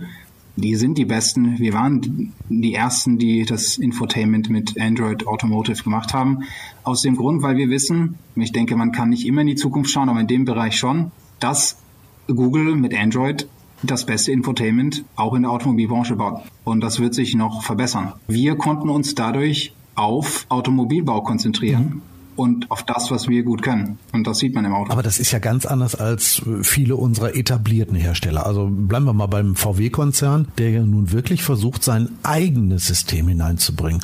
Die 0.54 0.76
sind 0.76 0.96
die 0.98 1.04
Besten. 1.04 1.58
Wir 1.58 1.74
waren 1.74 2.32
die 2.48 2.74
Ersten, 2.74 3.18
die 3.18 3.44
das 3.44 3.76
Infotainment 3.76 4.50
mit 4.50 4.80
Android 4.80 5.26
Automotive 5.26 5.82
gemacht 5.82 6.14
haben. 6.14 6.44
Aus 6.84 7.02
dem 7.02 7.16
Grund, 7.16 7.42
weil 7.42 7.56
wir 7.56 7.68
wissen, 7.70 8.14
ich 8.36 8.52
denke, 8.52 8.76
man 8.76 8.92
kann 8.92 9.10
nicht 9.10 9.26
immer 9.26 9.40
in 9.40 9.48
die 9.48 9.56
Zukunft 9.56 9.90
schauen, 9.90 10.08
aber 10.08 10.20
in 10.20 10.28
dem 10.28 10.44
Bereich 10.44 10.78
schon, 10.78 11.10
dass 11.40 11.76
Google 12.26 12.74
mit 12.76 12.96
Android 12.96 13.48
das 13.82 14.06
beste 14.06 14.32
Infotainment 14.32 15.04
auch 15.16 15.34
in 15.34 15.42
der 15.42 15.50
Automobilbranche 15.50 16.16
baut. 16.16 16.42
Und 16.64 16.80
das 16.80 16.98
wird 16.98 17.14
sich 17.14 17.34
noch 17.34 17.62
verbessern. 17.62 18.14
Wir 18.26 18.56
konnten 18.56 18.88
uns 18.88 19.14
dadurch 19.14 19.74
auf 19.94 20.46
Automobilbau 20.48 21.22
konzentrieren. 21.22 21.82
Mhm 21.82 22.02
und 22.36 22.70
auf 22.70 22.82
das, 22.82 23.10
was 23.10 23.28
wir 23.28 23.42
gut 23.42 23.62
können. 23.62 23.98
Und 24.12 24.26
das 24.26 24.38
sieht 24.38 24.54
man 24.54 24.64
im 24.64 24.74
Auto. 24.74 24.92
Aber 24.92 25.02
das 25.02 25.18
ist 25.18 25.32
ja 25.32 25.38
ganz 25.38 25.66
anders 25.66 25.94
als 25.94 26.42
viele 26.62 26.96
unserer 26.96 27.34
etablierten 27.34 27.96
Hersteller. 27.96 28.46
Also 28.46 28.68
bleiben 28.70 29.06
wir 29.06 29.12
mal 29.12 29.26
beim 29.26 29.56
VW-Konzern, 29.56 30.48
der 30.58 30.70
ja 30.70 30.82
nun 30.82 31.12
wirklich 31.12 31.42
versucht, 31.42 31.82
sein 31.82 32.10
eigenes 32.22 32.86
System 32.86 33.28
hineinzubringen. 33.28 34.02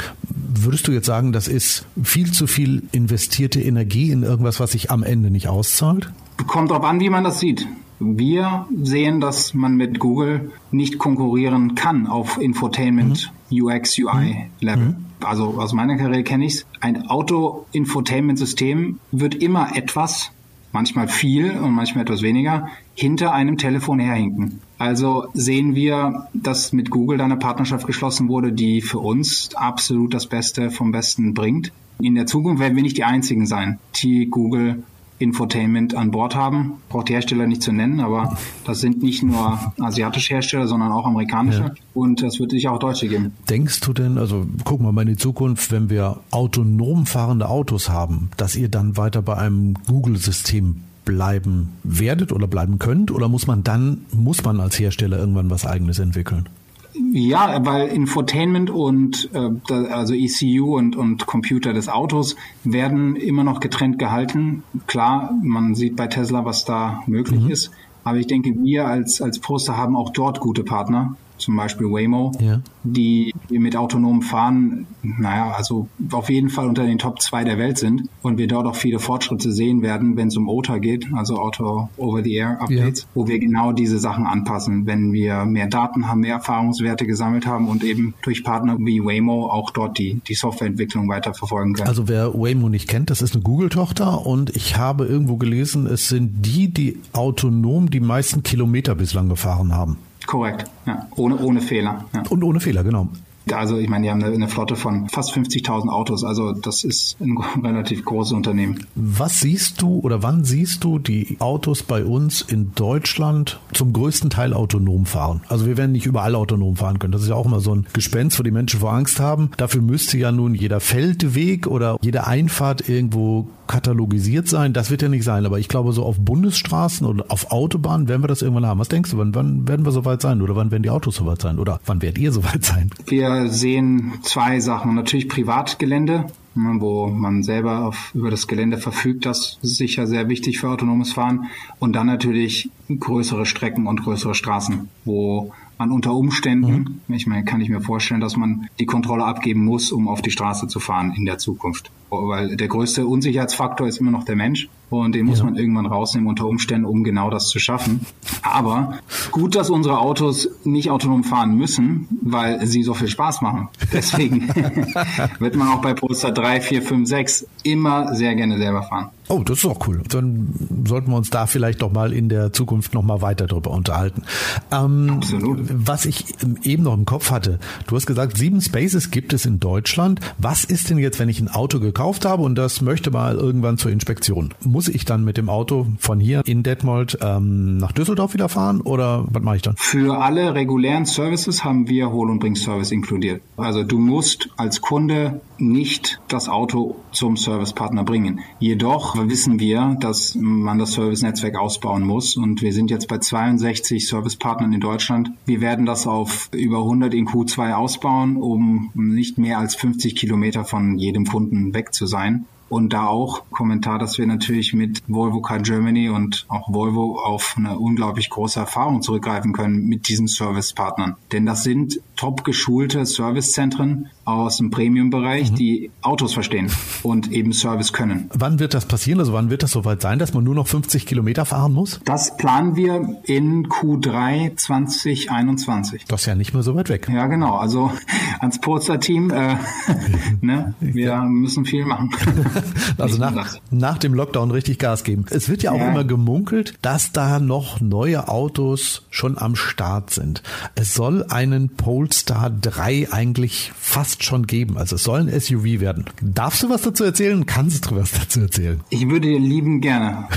Würdest 0.55 0.89
du 0.89 0.93
jetzt 0.93 1.07
sagen, 1.07 1.33
das 1.33 1.49
ist 1.49 1.87
viel 2.03 2.33
zu 2.33 2.47
viel 2.47 2.85
investierte 2.93 3.61
Energie 3.61 4.11
in 4.11 4.23
irgendwas, 4.23 4.61
was 4.61 4.73
sich 4.73 4.91
am 4.91 5.03
Ende 5.03 5.31
nicht 5.31 5.49
auszahlt? 5.49 6.11
Kommt 6.47 6.71
darauf 6.71 6.85
an, 6.85 7.01
wie 7.01 7.11
man 7.11 7.25
das 7.25 7.41
sieht. 7.41 7.67
Wir 7.99 8.67
sehen, 8.83 9.21
dass 9.21 9.55
man 9.55 9.77
mit 9.77 9.99
Google 9.99 10.51
nicht 10.71 10.99
konkurrieren 10.99 11.75
kann 11.75 12.07
auf 12.07 12.41
Infotainment, 12.41 13.33
mhm. 13.51 13.63
UX, 13.63 13.99
UI 13.99 14.51
Level. 14.61 14.87
Mhm 14.87 15.13
also 15.25 15.61
aus 15.61 15.73
meiner 15.73 15.97
Karriere 15.97 16.23
kenne 16.23 16.47
ich 16.47 16.55
es, 16.55 16.67
ein 16.81 17.09
Auto-Infotainment-System 17.09 18.99
wird 19.11 19.35
immer 19.35 19.77
etwas, 19.77 20.31
manchmal 20.73 21.09
viel 21.09 21.51
und 21.53 21.73
manchmal 21.73 22.03
etwas 22.03 22.23
weniger, 22.23 22.69
hinter 22.95 23.33
einem 23.33 23.59
Telefon 23.59 23.99
herhinken. 23.99 24.61
Also 24.79 25.27
sehen 25.35 25.75
wir, 25.75 26.29
dass 26.35 26.73
mit 26.73 26.91
Google 26.91 27.19
da 27.19 27.25
eine 27.25 27.37
Partnerschaft 27.37 27.87
geschlossen 27.87 28.29
wurde, 28.29 28.53
die 28.53 28.81
für 28.81 28.99
uns 28.99 29.55
absolut 29.55 30.15
das 30.15 30.27
Beste 30.27 30.71
vom 30.71 30.93
Besten 30.93 31.35
bringt. 31.35 31.73
In 32.01 32.15
der 32.15 32.27
Zukunft 32.27 32.61
werden 32.61 32.75
wir 32.75 32.83
nicht 32.83 32.97
die 32.97 33.05
einzigen 33.05 33.47
sein, 33.47 33.79
die 33.97 34.27
Google 34.27 34.83
Infotainment 35.23 35.95
an 35.95 36.11
Bord 36.11 36.35
haben. 36.35 36.75
Braucht 36.89 37.09
die 37.09 37.15
Hersteller 37.15 37.47
nicht 37.47 37.63
zu 37.63 37.73
nennen, 37.73 38.01
aber 38.01 38.37
das 38.65 38.81
sind 38.81 39.03
nicht 39.03 39.23
nur 39.23 39.59
asiatische 39.81 40.35
Hersteller, 40.35 40.67
sondern 40.67 40.93
auch 40.93 41.07
amerikanische. 41.07 41.63
Ja. 41.63 41.75
Und 41.95 42.23
es 42.23 42.41
wird 42.41 42.51
sicher 42.51 42.73
auch 42.73 42.79
deutsche 42.79 43.09
geben. 43.09 43.33
Denkst 43.49 43.81
du 43.81 43.93
denn, 43.93 44.19
also 44.19 44.47
gucken 44.65 44.87
wir 44.87 44.93
mal 44.93 45.03
in 45.03 45.09
die 45.09 45.17
Zukunft, 45.17 45.71
wenn 45.71 45.91
wir 45.91 46.19
autonom 46.31 47.07
fahrende 47.07 47.49
Autos 47.49 47.89
haben, 47.89 48.31
dass 48.37 48.57
ihr 48.57 48.69
dann 48.69 48.97
weiter 48.97 49.23
bei 49.23 49.37
einem 49.37 49.75
Google-System 49.87 50.83
bleiben 51.05 51.71
werdet 51.83 52.33
oder 52.33 52.47
bleiben 52.47 52.79
könnt? 52.79 53.11
Oder 53.11 53.29
muss 53.29 53.47
man 53.47 53.65
dann, 53.65 54.03
muss 54.13 54.45
man 54.45 54.61
als 54.61 54.79
Hersteller 54.79 55.19
irgendwann 55.19 55.51
was 55.51 55.67
eigenes 55.67 55.99
entwickeln? 55.99 56.49
Ja, 56.95 57.65
weil 57.65 57.89
Infotainment 57.89 58.71
und 58.71 59.31
äh, 59.33 59.73
also 59.73 60.15
ECU 60.15 60.77
und, 60.77 60.97
und 60.97 61.27
Computer 61.27 61.73
des 61.73 61.89
Autos 61.89 62.37
werden 62.65 63.17
immer 63.17 63.45
noch 63.45 63.61
getrennt 63.61 63.99
gehalten. 63.99 64.63
Klar, 64.87 65.35
man 65.43 65.75
sieht 65.75 65.97
bei 65.97 66.07
Tesla, 66.07 66.45
was 66.45 66.65
da 66.65 67.03
möglich 67.07 67.43
mhm. 67.43 67.51
ist. 67.51 67.71
Aber 68.05 68.19
ich 68.19 68.27
denke, 68.27 68.55
wir 68.63 68.87
als, 68.87 69.23
als 69.23 69.39
Poster 69.39 69.77
haben 69.77 69.97
auch 69.97 70.11
dort 70.11 70.41
gute 70.41 70.65
Partner 70.65 71.17
zum 71.43 71.57
Beispiel 71.57 71.87
Waymo, 71.87 72.33
ja. 72.41 72.61
die 72.85 73.35
mit 73.51 73.77
autonomem 73.77 74.23
Fahren, 74.23 74.87
naja, 75.03 75.53
also 75.53 75.89
auf 76.13 76.31
jeden 76.31 76.49
Fall 76.49 76.69
unter 76.69 76.85
den 76.85 76.99
Top 76.99 77.21
2 77.21 77.45
der 77.45 77.59
Welt 77.59 77.79
sind 77.79 78.09
und 78.23 78.39
wir 78.39 78.47
dort 78.47 78.67
auch 78.67 78.77
viele 78.77 78.99
Fortschritte 78.99 79.53
sehen 79.53 79.83
werden, 79.83 80.17
wenn 80.17 80.29
es 80.29 80.37
um 80.37 80.49
OTA 80.49 80.79
geht, 80.79 81.09
also 81.13 81.37
Auto 81.37 81.89
Over-the-Air 81.97 82.61
Updates, 82.61 83.03
ja. 83.03 83.09
wo 83.15 83.27
wir 83.27 83.39
genau 83.39 83.73
diese 83.73 83.99
Sachen 83.99 84.27
anpassen, 84.27 84.87
wenn 84.87 85.13
wir 85.13 85.45
mehr 85.45 85.67
Daten 85.67 86.09
haben, 86.09 86.21
mehr 86.21 86.35
Erfahrungswerte 86.37 87.07
gesammelt 87.07 87.47
haben 87.47 87.69
und 87.69 87.85
eben 87.85 88.15
durch 88.23 88.45
Partner 88.45 88.77
wie 88.79 89.05
Waymo 89.05 89.47
auch 89.47 89.71
dort 89.71 89.99
die, 89.99 90.21
die 90.27 90.35
Softwareentwicklung 90.35 91.09
weiter 91.09 91.35
verfolgen 91.35 91.75
können. 91.75 91.89
Also 91.89 92.09
wer 92.09 92.33
Waymo 92.35 92.69
nicht 92.69 92.89
kennt, 92.89 93.11
das 93.11 93.21
ist 93.21 93.35
eine 93.35 93.43
Google-Tochter 93.43 94.25
und 94.25 94.55
ich 94.55 94.77
habe 94.77 95.07
irgendwo 95.07 95.37
gelesen, 95.37 95.87
es 95.87 96.09
sind 96.09 96.47
die, 96.47 96.69
die 96.69 96.99
autonom 97.13 97.91
die 97.91 98.01
meisten 98.01 98.43
Kilometer 98.43 98.95
bislang 98.95 99.29
gefahren 99.29 99.75
haben. 99.75 99.99
Korrekt, 100.27 100.71
ja. 100.87 101.07
Ohne, 101.17 101.37
ohne 101.39 101.61
Fehler. 101.61 102.05
Ja. 102.15 102.23
Und 102.29 102.43
ohne 102.43 102.61
Fehler, 102.61 102.85
genau. 102.85 103.09
Also 103.51 103.79
ich 103.79 103.89
meine, 103.89 104.05
die 104.05 104.11
haben 104.11 104.23
eine, 104.23 104.49
Flotte 104.49 104.77
von 104.77 105.09
fast 105.09 105.33
50.000 105.33 105.89
Autos, 105.89 106.25
also 106.25 106.53
das 106.53 106.85
ist 106.85 107.17
ein 107.21 107.39
relativ 107.65 108.05
großes 108.05 108.33
Unternehmen. 108.33 108.87
Was 108.95 109.41
siehst 109.41 109.81
du 109.81 110.01
oder 110.01 110.23
wann 110.23 110.45
siehst 110.45 110.85
du 110.85 110.99
die 110.99 111.37
Autos 111.41 111.83
bei 111.83 112.05
uns 112.05 112.43
in 112.43 112.73
Deutschland 112.75 113.61
zum 113.73 113.93
größten 113.93 114.31
Teil 114.31 114.53
autonom 114.53 115.07
fahren? 115.07 115.43
Also 115.49 115.67
wir 115.67 115.77
werden 115.77 115.93
nicht 115.93 116.07
überall 116.07 116.35
autonom 116.35 116.77
fahren 116.77 116.99
können. 116.99 117.13
Das 117.13 117.23
ist 117.23 117.29
ja 117.29 117.35
auch 117.35 117.47
immer 117.47 117.61
so 117.61 117.75
ein 117.75 117.87
Gespenst, 117.93 118.39
wo 118.39 118.43
die 118.43 118.51
Menschen 118.51 118.81
vor 118.81 118.93
Angst 118.93 119.21
haben. 119.21 119.51
Dafür 119.57 119.83
müsste 119.83 120.19
ja 120.19 120.33
nun 120.33 120.55
jeder 120.55 120.81
Feldweg 120.81 121.67
oder 121.67 121.99
jede 122.03 122.27
Einfahrt 122.27 122.89
irgendwo 122.89 123.49
katalogisiert 123.73 124.49
sein. 124.49 124.75
Das 124.75 124.91
wird 124.91 125.01
ja 125.01 125.09
nicht 125.09 125.25
sein. 125.25 125.47
Aber 125.47 125.59
ich 125.59 125.69
glaube, 125.69 125.93
so 125.93 126.05
auf 126.05 126.19
Bundesstraßen 126.19 127.07
oder 127.07 127.25
auf 127.29 127.51
Autobahnen 127.51 128.07
werden 128.07 128.23
wir 128.23 128.29
das 128.29 128.43
irgendwann 128.43 128.67
haben. 128.67 128.81
Was 128.81 128.89
denkst 128.89 129.11
du, 129.13 129.19
wann, 129.19 129.35
wann 129.35 129.67
werden 129.67 129.87
wir 129.87 129.93
soweit 129.93 130.21
sein? 130.21 130.43
Oder 130.43 130.57
wann 130.57 130.71
werden 130.71 130.83
die 130.83 130.91
Autos 130.91 131.17
soweit 131.17 131.41
sein? 131.41 131.59
Oder 131.59 131.81
wann 131.87 132.03
werdet 132.03 132.19
ihr 132.19 132.33
soweit 132.33 132.65
sein? 132.65 132.91
Wir 133.07 133.32
sehen 133.49 134.15
zwei 134.23 134.61
Sachen. 134.61 134.95
Natürlich 134.95 135.29
Privatgelände, 135.29 136.27
ne, 136.55 136.77
wo 136.79 137.09
man 137.09 137.43
selber 137.43 137.87
auf, 137.87 138.13
über 138.15 138.31
das 138.31 138.47
Gelände 138.47 138.79
verfügt. 138.79 139.27
Das 139.27 139.59
ist 139.63 139.77
sicher 139.77 140.07
sehr 140.07 140.29
wichtig 140.29 140.59
für 140.59 140.69
autonomes 140.69 141.13
Fahren. 141.13 141.47
Und 141.79 141.95
dann 141.95 142.07
natürlich 142.07 142.71
größere 142.89 143.47
Strecken 143.47 143.87
und 143.87 144.03
größere 144.03 144.35
Straßen, 144.35 144.89
wo 145.05 145.53
man 145.79 145.91
unter 145.91 146.15
Umständen, 146.15 147.01
mhm. 147.07 147.15
ich 147.15 147.27
meine, 147.27 147.45
kann 147.45 147.61
ich 147.61 147.69
mir 147.69 147.81
vorstellen, 147.81 148.21
dass 148.21 148.37
man 148.37 148.69
die 148.79 148.87
Kontrolle 148.87 149.25
abgeben 149.25 149.65
muss, 149.65 149.93
um 149.93 150.09
auf 150.09 150.23
die 150.23 150.31
Straße 150.31 150.69
zu 150.69 150.81
fahren 150.81 151.13
in 151.17 151.25
der 151.25 151.39
Zukunft. 151.39 151.91
Weil 152.13 152.57
der 152.57 152.69
größte 152.69 153.07
Unsicherheitsfaktor 153.07 153.89
ist 153.89 153.99
immer 153.99 154.11
noch 154.11 154.25
der 154.25 154.37
Mensch 154.37 154.69
und 154.91 155.15
den 155.15 155.27
muss 155.27 155.39
ja. 155.39 155.47
man 155.47 155.57
irgendwann 155.57 155.87
rausnehmen 155.87 156.29
unter 156.29 156.47
Umständen, 156.47 156.85
um 156.85 157.03
genau 157.05 157.31
das 157.31 157.49
zu 157.49 157.59
schaffen. 157.59 158.05
Aber 158.43 158.99
gut, 159.31 159.55
dass 159.55 159.71
unsere 159.71 159.99
Autos 159.99 160.49
nicht 160.65 160.91
autonom 160.91 161.25
fahren 161.25 161.57
müssen, 161.57 162.09
weil 162.21 162.67
sie 162.67 162.83
so 162.83 162.95
viel 162.95 163.09
Spaß 163.09 163.41
machen. 163.41 163.69
Deswegen 163.93 164.49
wird 165.39 165.57
man 165.57 165.69
auch 165.69 165.81
bei 165.81 165.95
Polestar 165.95 166.33
3, 166.33 166.61
4, 166.61 166.83
5, 166.83 167.09
6 167.09 167.47
immer 167.63 168.15
sehr 168.15 168.35
gerne 168.35 168.59
selber 168.59 168.83
fahren. 168.83 169.11
Oh, 169.29 169.43
das 169.43 169.59
ist 169.59 169.65
auch 169.65 169.87
cool. 169.87 170.03
Dann 170.11 170.53
sollten 170.85 171.11
wir 171.11 171.17
uns 171.17 171.31
da 171.31 171.47
vielleicht 171.47 171.81
doch 171.81 171.91
mal 171.91 172.13
in 172.13 172.29
der 172.29 172.53
Zukunft 172.53 172.93
noch 172.93 173.03
mal 173.03 173.23
weiter 173.23 173.47
drüber 173.47 173.71
unterhalten. 173.71 174.25
Ähm, 174.71 175.09
Absolut. 175.11 175.61
Was 175.71 176.05
ich 176.05 176.25
eben 176.65 176.83
noch 176.83 176.93
im 176.93 177.07
Kopf 177.07 177.31
hatte, 177.31 177.59
du 177.87 177.97
hast 177.97 178.05
gesagt, 178.05 178.37
sieben 178.37 178.61
Spaces 178.61 179.11
gibt 179.11 179.33
es 179.33 179.47
in 179.47 179.59
Deutschland. 179.59 180.21
Was 180.37 180.65
ist 180.65 180.91
denn 180.91 180.99
jetzt, 180.99 181.19
wenn 181.19 181.31
ich 181.31 181.41
ein 181.41 181.49
Auto 181.49 181.81
gekauft 181.81 182.02
habe 182.03 182.43
und 182.43 182.57
das 182.57 182.81
möchte 182.81 183.11
mal 183.11 183.37
irgendwann 183.37 183.79
zur 183.79 183.91
Inspektion? 183.91 184.53
Muss 184.65 184.89
ich 184.89 185.05
dann 185.05 185.25
mit 185.25 185.37
dem 185.37 185.49
Auto 185.49 185.87
von 185.99 186.21
hier 186.21 186.43
in 186.47 186.63
Detmold 186.63 187.19
ähm, 187.21 187.77
nach 187.79 187.93
Düsseldorf 187.93 188.35
wieder 188.35 188.49
fahren 188.49 188.81
oder 188.81 189.25
was 189.31 189.43
mache 189.43 189.57
ich 189.57 189.63
dann? 189.63 189.75
Für 189.77 190.19
alle 190.19 190.55
regulären 190.55 191.05
Services 191.05 191.65
haben 191.65 191.89
wir 191.89 192.11
Hol- 192.11 192.31
und 192.31 192.41
Bring-Service 192.41 192.91
inkludiert. 192.91 193.43
Also 193.57 193.83
du 193.83 193.99
musst 193.99 194.49
als 194.57 194.81
Kunde 194.81 195.41
nicht 195.59 196.21
das 196.29 196.49
Auto 196.49 196.97
zum 197.13 197.37
Servicepartner 197.37 198.05
bringen. 198.05 198.41
Jedoch 198.59 199.17
wissen 199.29 199.61
wir, 199.61 199.97
dass 200.01 200.35
man 200.35 200.79
das 200.79 200.93
Service-Netzwerk 200.93 201.57
ausbauen 201.57 202.03
muss 202.03 202.37
und 202.37 202.63
wir 202.63 202.73
sind 202.73 202.91
jetzt 202.91 203.09
bei 203.09 203.19
62 203.19 204.09
Servicepartnern 204.09 204.73
in 204.73 204.81
Deutschland. 204.81 205.31
Wir 205.47 205.61
werden 205.61 205.87
das 205.87 206.07
auf 206.07 206.49
über 206.53 206.79
100 206.79 207.15
in 207.15 207.29
Q2 207.29 207.75
ausbauen, 207.75 208.37
um 208.37 208.91
nicht 208.95 209.39
mehr 209.39 209.59
als 209.59 209.77
50 209.77 210.17
Kilometer 210.17 210.65
von 210.65 210.99
jedem 210.99 211.27
Kunden 211.27 211.75
weg 211.75 211.92
zu 211.93 212.07
sein. 212.07 212.47
Und 212.73 212.95
da 212.95 213.07
auch 213.07 213.43
Kommentar, 213.51 213.99
dass 213.99 214.17
wir 214.17 214.27
natürlich 214.27 214.73
mit 214.73 215.03
Volvo 215.07 215.43
Car 215.43 215.59
Germany 215.59 216.09
und 216.09 216.47
auch 216.49 216.73
Volvo 216.73 217.21
auf 217.23 217.57
eine 217.59 217.79
unglaublich 217.79 218.31
große 218.31 218.59
Erfahrung 218.59 219.03
zurückgreifen 219.03 219.53
können 219.53 219.85
mit 219.89 220.09
diesen 220.09 220.27
Servicepartnern. 220.27 221.17
Denn 221.33 221.45
das 221.45 221.65
sind 221.65 222.01
top 222.17 222.45
geschulte 222.45 223.05
Servicezentren 223.05 224.09
aus 224.25 224.57
dem 224.57 224.71
Premium-Bereich, 224.71 225.51
mhm. 225.51 225.57
die 225.57 225.91
Autos 226.01 226.33
verstehen 226.33 226.71
und 227.03 227.31
eben 227.31 227.53
Service 227.53 227.93
können. 227.93 228.31
Wann 228.33 228.59
wird 228.59 228.73
das 228.73 228.87
passieren? 228.87 229.19
Also 229.21 229.35
wann 229.35 229.51
wird 229.51 229.63
das 229.63 229.73
soweit 229.73 230.01
sein, 230.01 230.19
dass 230.19 230.33
man 230.33 230.43
nur 230.43 230.55
noch 230.55 230.69
50 230.69 231.05
Kilometer 231.05 231.45
fahren 231.45 231.75
muss? 231.75 232.01
Das 232.07 232.39
planen 232.39 232.77
wir 232.77 233.21
in 233.25 233.67
Q3 233.67 234.57
2021. 234.57 236.07
Das 236.07 236.23
ist 236.23 236.27
ja 236.27 236.35
nicht 236.35 236.55
mehr 236.55 236.63
so 236.63 236.75
weit 236.75 236.89
weg. 236.89 237.11
Ja, 237.13 237.27
genau. 237.27 237.57
Also 237.57 237.91
ans 238.41 238.61
Polster-Team, 238.61 239.31
äh, 239.31 239.57
ne? 240.41 240.75
wir 240.81 241.05
ja. 241.05 241.25
müssen 241.25 241.67
viel 241.67 241.85
machen. 241.85 242.11
also 242.99 243.19
nach, 243.19 243.57
nach 243.71 243.99
dem 243.99 244.15
Lockdown 244.15 244.51
richtig 244.51 244.79
Gas 244.79 245.05
geben. 245.05 245.27
Es 245.31 245.49
wird 245.49 245.63
ja 245.63 245.73
auch 245.73 245.79
ja. 245.79 245.91
immer 245.91 246.05
gemunkelt, 246.05 246.75
dass 246.83 247.13
da 247.13 247.39
noch 247.39 247.81
neue 247.81 248.29
Autos 248.29 249.07
schon 249.11 249.39
am 249.39 249.57
Start 249.57 250.11
sind. 250.11 250.43
Es 250.75 250.95
soll 250.95 251.25
einen 251.25 251.71
Polestar 251.71 252.51
3 252.51 253.09
eigentlich 253.11 253.73
fast 253.79 254.13
fast 254.13 254.25
schon 254.25 254.47
geben. 254.47 254.77
Also 254.79 254.97
es 254.97 255.05
soll 255.05 255.21
ein 255.21 255.41
SUV 255.41 255.81
werden. 255.81 256.05
Darfst 256.21 256.63
du 256.63 256.71
was 256.71 256.83
dazu 256.83 257.05
erzählen? 257.05 257.47
Kannst 257.47 257.91
du 257.91 257.97
was 257.97 258.13
dazu 258.13 258.41
erzählen? 258.41 258.81
Ich 258.91 259.09
würde 259.09 259.29
dir 259.29 259.39
lieben 259.39 259.81
gerne 259.81 260.29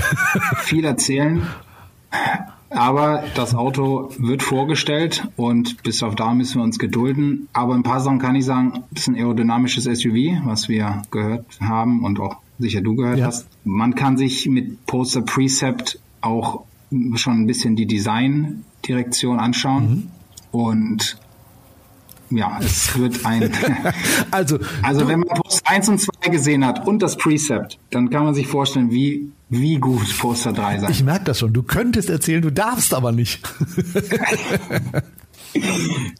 viel 0.58 0.84
erzählen. 0.84 1.42
Aber 2.76 3.24
das 3.34 3.54
Auto 3.54 4.10
wird 4.18 4.42
vorgestellt 4.42 5.26
und 5.36 5.82
bis 5.82 6.02
auf 6.02 6.14
da 6.14 6.34
müssen 6.34 6.58
wir 6.58 6.64
uns 6.64 6.78
gedulden. 6.78 7.48
Aber 7.54 7.74
ein 7.74 7.82
paar 7.82 8.00
Sachen 8.00 8.18
kann 8.18 8.36
ich 8.36 8.44
sagen. 8.44 8.84
Es 8.94 9.02
ist 9.02 9.08
ein 9.08 9.16
aerodynamisches 9.16 9.84
SUV, 9.84 10.44
was 10.44 10.68
wir 10.68 11.02
gehört 11.10 11.46
haben 11.60 12.04
und 12.04 12.20
auch 12.20 12.36
sicher 12.58 12.82
du 12.82 12.94
gehört 12.94 13.18
ja. 13.18 13.26
hast. 13.26 13.48
Man 13.64 13.94
kann 13.94 14.18
sich 14.18 14.46
mit 14.46 14.84
Poster 14.86 15.22
Precept 15.22 15.98
auch 16.20 16.64
schon 17.14 17.40
ein 17.40 17.46
bisschen 17.46 17.76
die 17.76 17.86
Designdirektion 17.86 19.38
anschauen. 19.38 19.88
Mhm. 19.88 20.10
Und 20.52 21.18
ja, 22.30 22.58
es 22.62 22.98
wird 22.98 23.24
ein. 23.24 23.52
also, 24.30 24.58
also 24.82 25.08
wenn 25.08 25.20
man 25.20 25.28
Poster 25.28 25.70
1 25.70 25.88
und 25.88 26.00
2 26.00 26.28
gesehen 26.30 26.64
hat 26.64 26.86
und 26.86 27.00
das 27.00 27.16
Precept, 27.16 27.78
dann 27.90 28.10
kann 28.10 28.24
man 28.24 28.34
sich 28.34 28.46
vorstellen, 28.46 28.90
wie, 28.90 29.30
wie 29.48 29.78
gut 29.78 30.16
Poster 30.18 30.52
3 30.52 30.80
sein. 30.80 30.90
Ich 30.90 31.02
merke 31.04 31.24
das 31.24 31.38
schon. 31.38 31.52
Du 31.52 31.62
könntest 31.62 32.10
erzählen, 32.10 32.42
du 32.42 32.50
darfst 32.50 32.94
aber 32.94 33.12
nicht. 33.12 33.42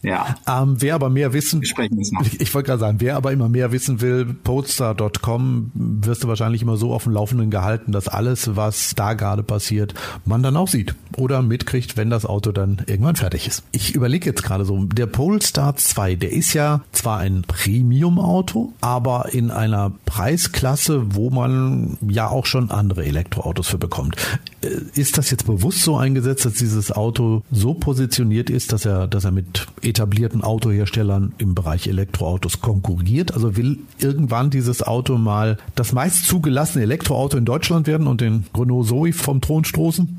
ja. 0.03 0.37
Ähm, 0.47 0.77
wer 0.79 0.95
aber 0.95 1.11
mehr 1.11 1.33
wissen, 1.33 1.63
ich, 1.63 2.41
ich 2.41 2.55
wollte 2.55 2.67
gerade 2.67 2.81
sagen, 2.81 3.01
wer 3.01 3.17
aber 3.17 3.33
immer 3.33 3.49
mehr 3.49 3.73
wissen 3.73 4.01
will, 4.01 4.25
podstar.com 4.27 5.71
wirst 5.75 6.25
du 6.25 6.29
wahrscheinlich 6.29 6.63
immer 6.63 6.77
so 6.77 6.93
auf 6.93 7.05
dem 7.05 7.13
Laufenden 7.13 7.51
gehalten, 7.51 7.93
dass 7.93 8.09
alles, 8.09 8.57
was 8.57 8.95
da 8.95 9.15
gerade 9.15 9.43
passiert, 9.43 9.95
man 10.25 10.43
dann 10.43 10.57
auch 10.57 10.69
sieht 10.69 10.95
oder 11.17 11.43
mitkriegt, 11.43 11.97
wenn 11.97 12.11
das 12.11 12.27
Auto 12.27 12.53
dann 12.53 12.83
irgendwann 12.87 13.17
fertig 13.17 13.47
ist. 13.47 13.63
Ich 13.73 13.95
überlege 13.95 14.27
jetzt 14.27 14.43
gerade 14.43 14.65
so, 14.65 14.85
der 14.85 15.07
Polestar 15.07 15.77
2, 15.77 16.17
der 16.17 16.33
ist 16.33 16.53
ja 16.53 16.83
zwar 16.93 17.19
ein 17.19 17.43
Premium-Auto, 17.43 18.73
aber 18.81 19.33
in 19.33 19.51
einer 19.51 19.93
Preisklasse, 20.05 21.15
wo 21.15 21.31
man 21.31 21.99
ja 22.09 22.29
auch 22.29 22.47
schon 22.47 22.71
andere 22.71 23.05
Elektroautos 23.05 23.69
für 23.69 23.79
bekommt. 23.79 24.17
Äh, 24.63 24.69
Ist 25.01 25.19
das 25.19 25.31
jetzt 25.31 25.47
bewusst 25.47 25.83
so 25.83 25.97
eingesetzt, 25.97 26.45
dass 26.45 26.55
dieses 26.55 26.91
Auto 26.93 27.43
so 27.51 27.75
positioniert 27.75 28.51
ist, 28.51 28.73
dass 28.73 28.85
er, 28.85 29.07
dass 29.07 29.25
er 29.25 29.33
mit 29.33 29.67
etablierten 29.83 30.43
Autoherstellern 30.43 31.33
im 31.39 31.55
Bereich 31.55 31.87
Elektroautos 31.89 32.61
konkurriert? 32.61 33.35
Also 33.35 33.57
will 33.57 33.79
irgendwann 33.99 34.51
dieses 34.51 34.83
Auto 34.83 35.19
mal 35.19 35.59
das 35.75 35.93
meist 35.93 36.25
zugelassene 36.27 36.85
Elektroauto 36.85 37.37
in 37.37 37.45
Deutschland 37.45 37.87
werden 37.87 38.07
und 38.07 38.21
den 38.21 38.45
Renault 38.57 38.87
Zoe 38.89 39.13
vom 39.13 39.41
Thron 39.41 39.65
stoßen? 39.65 40.19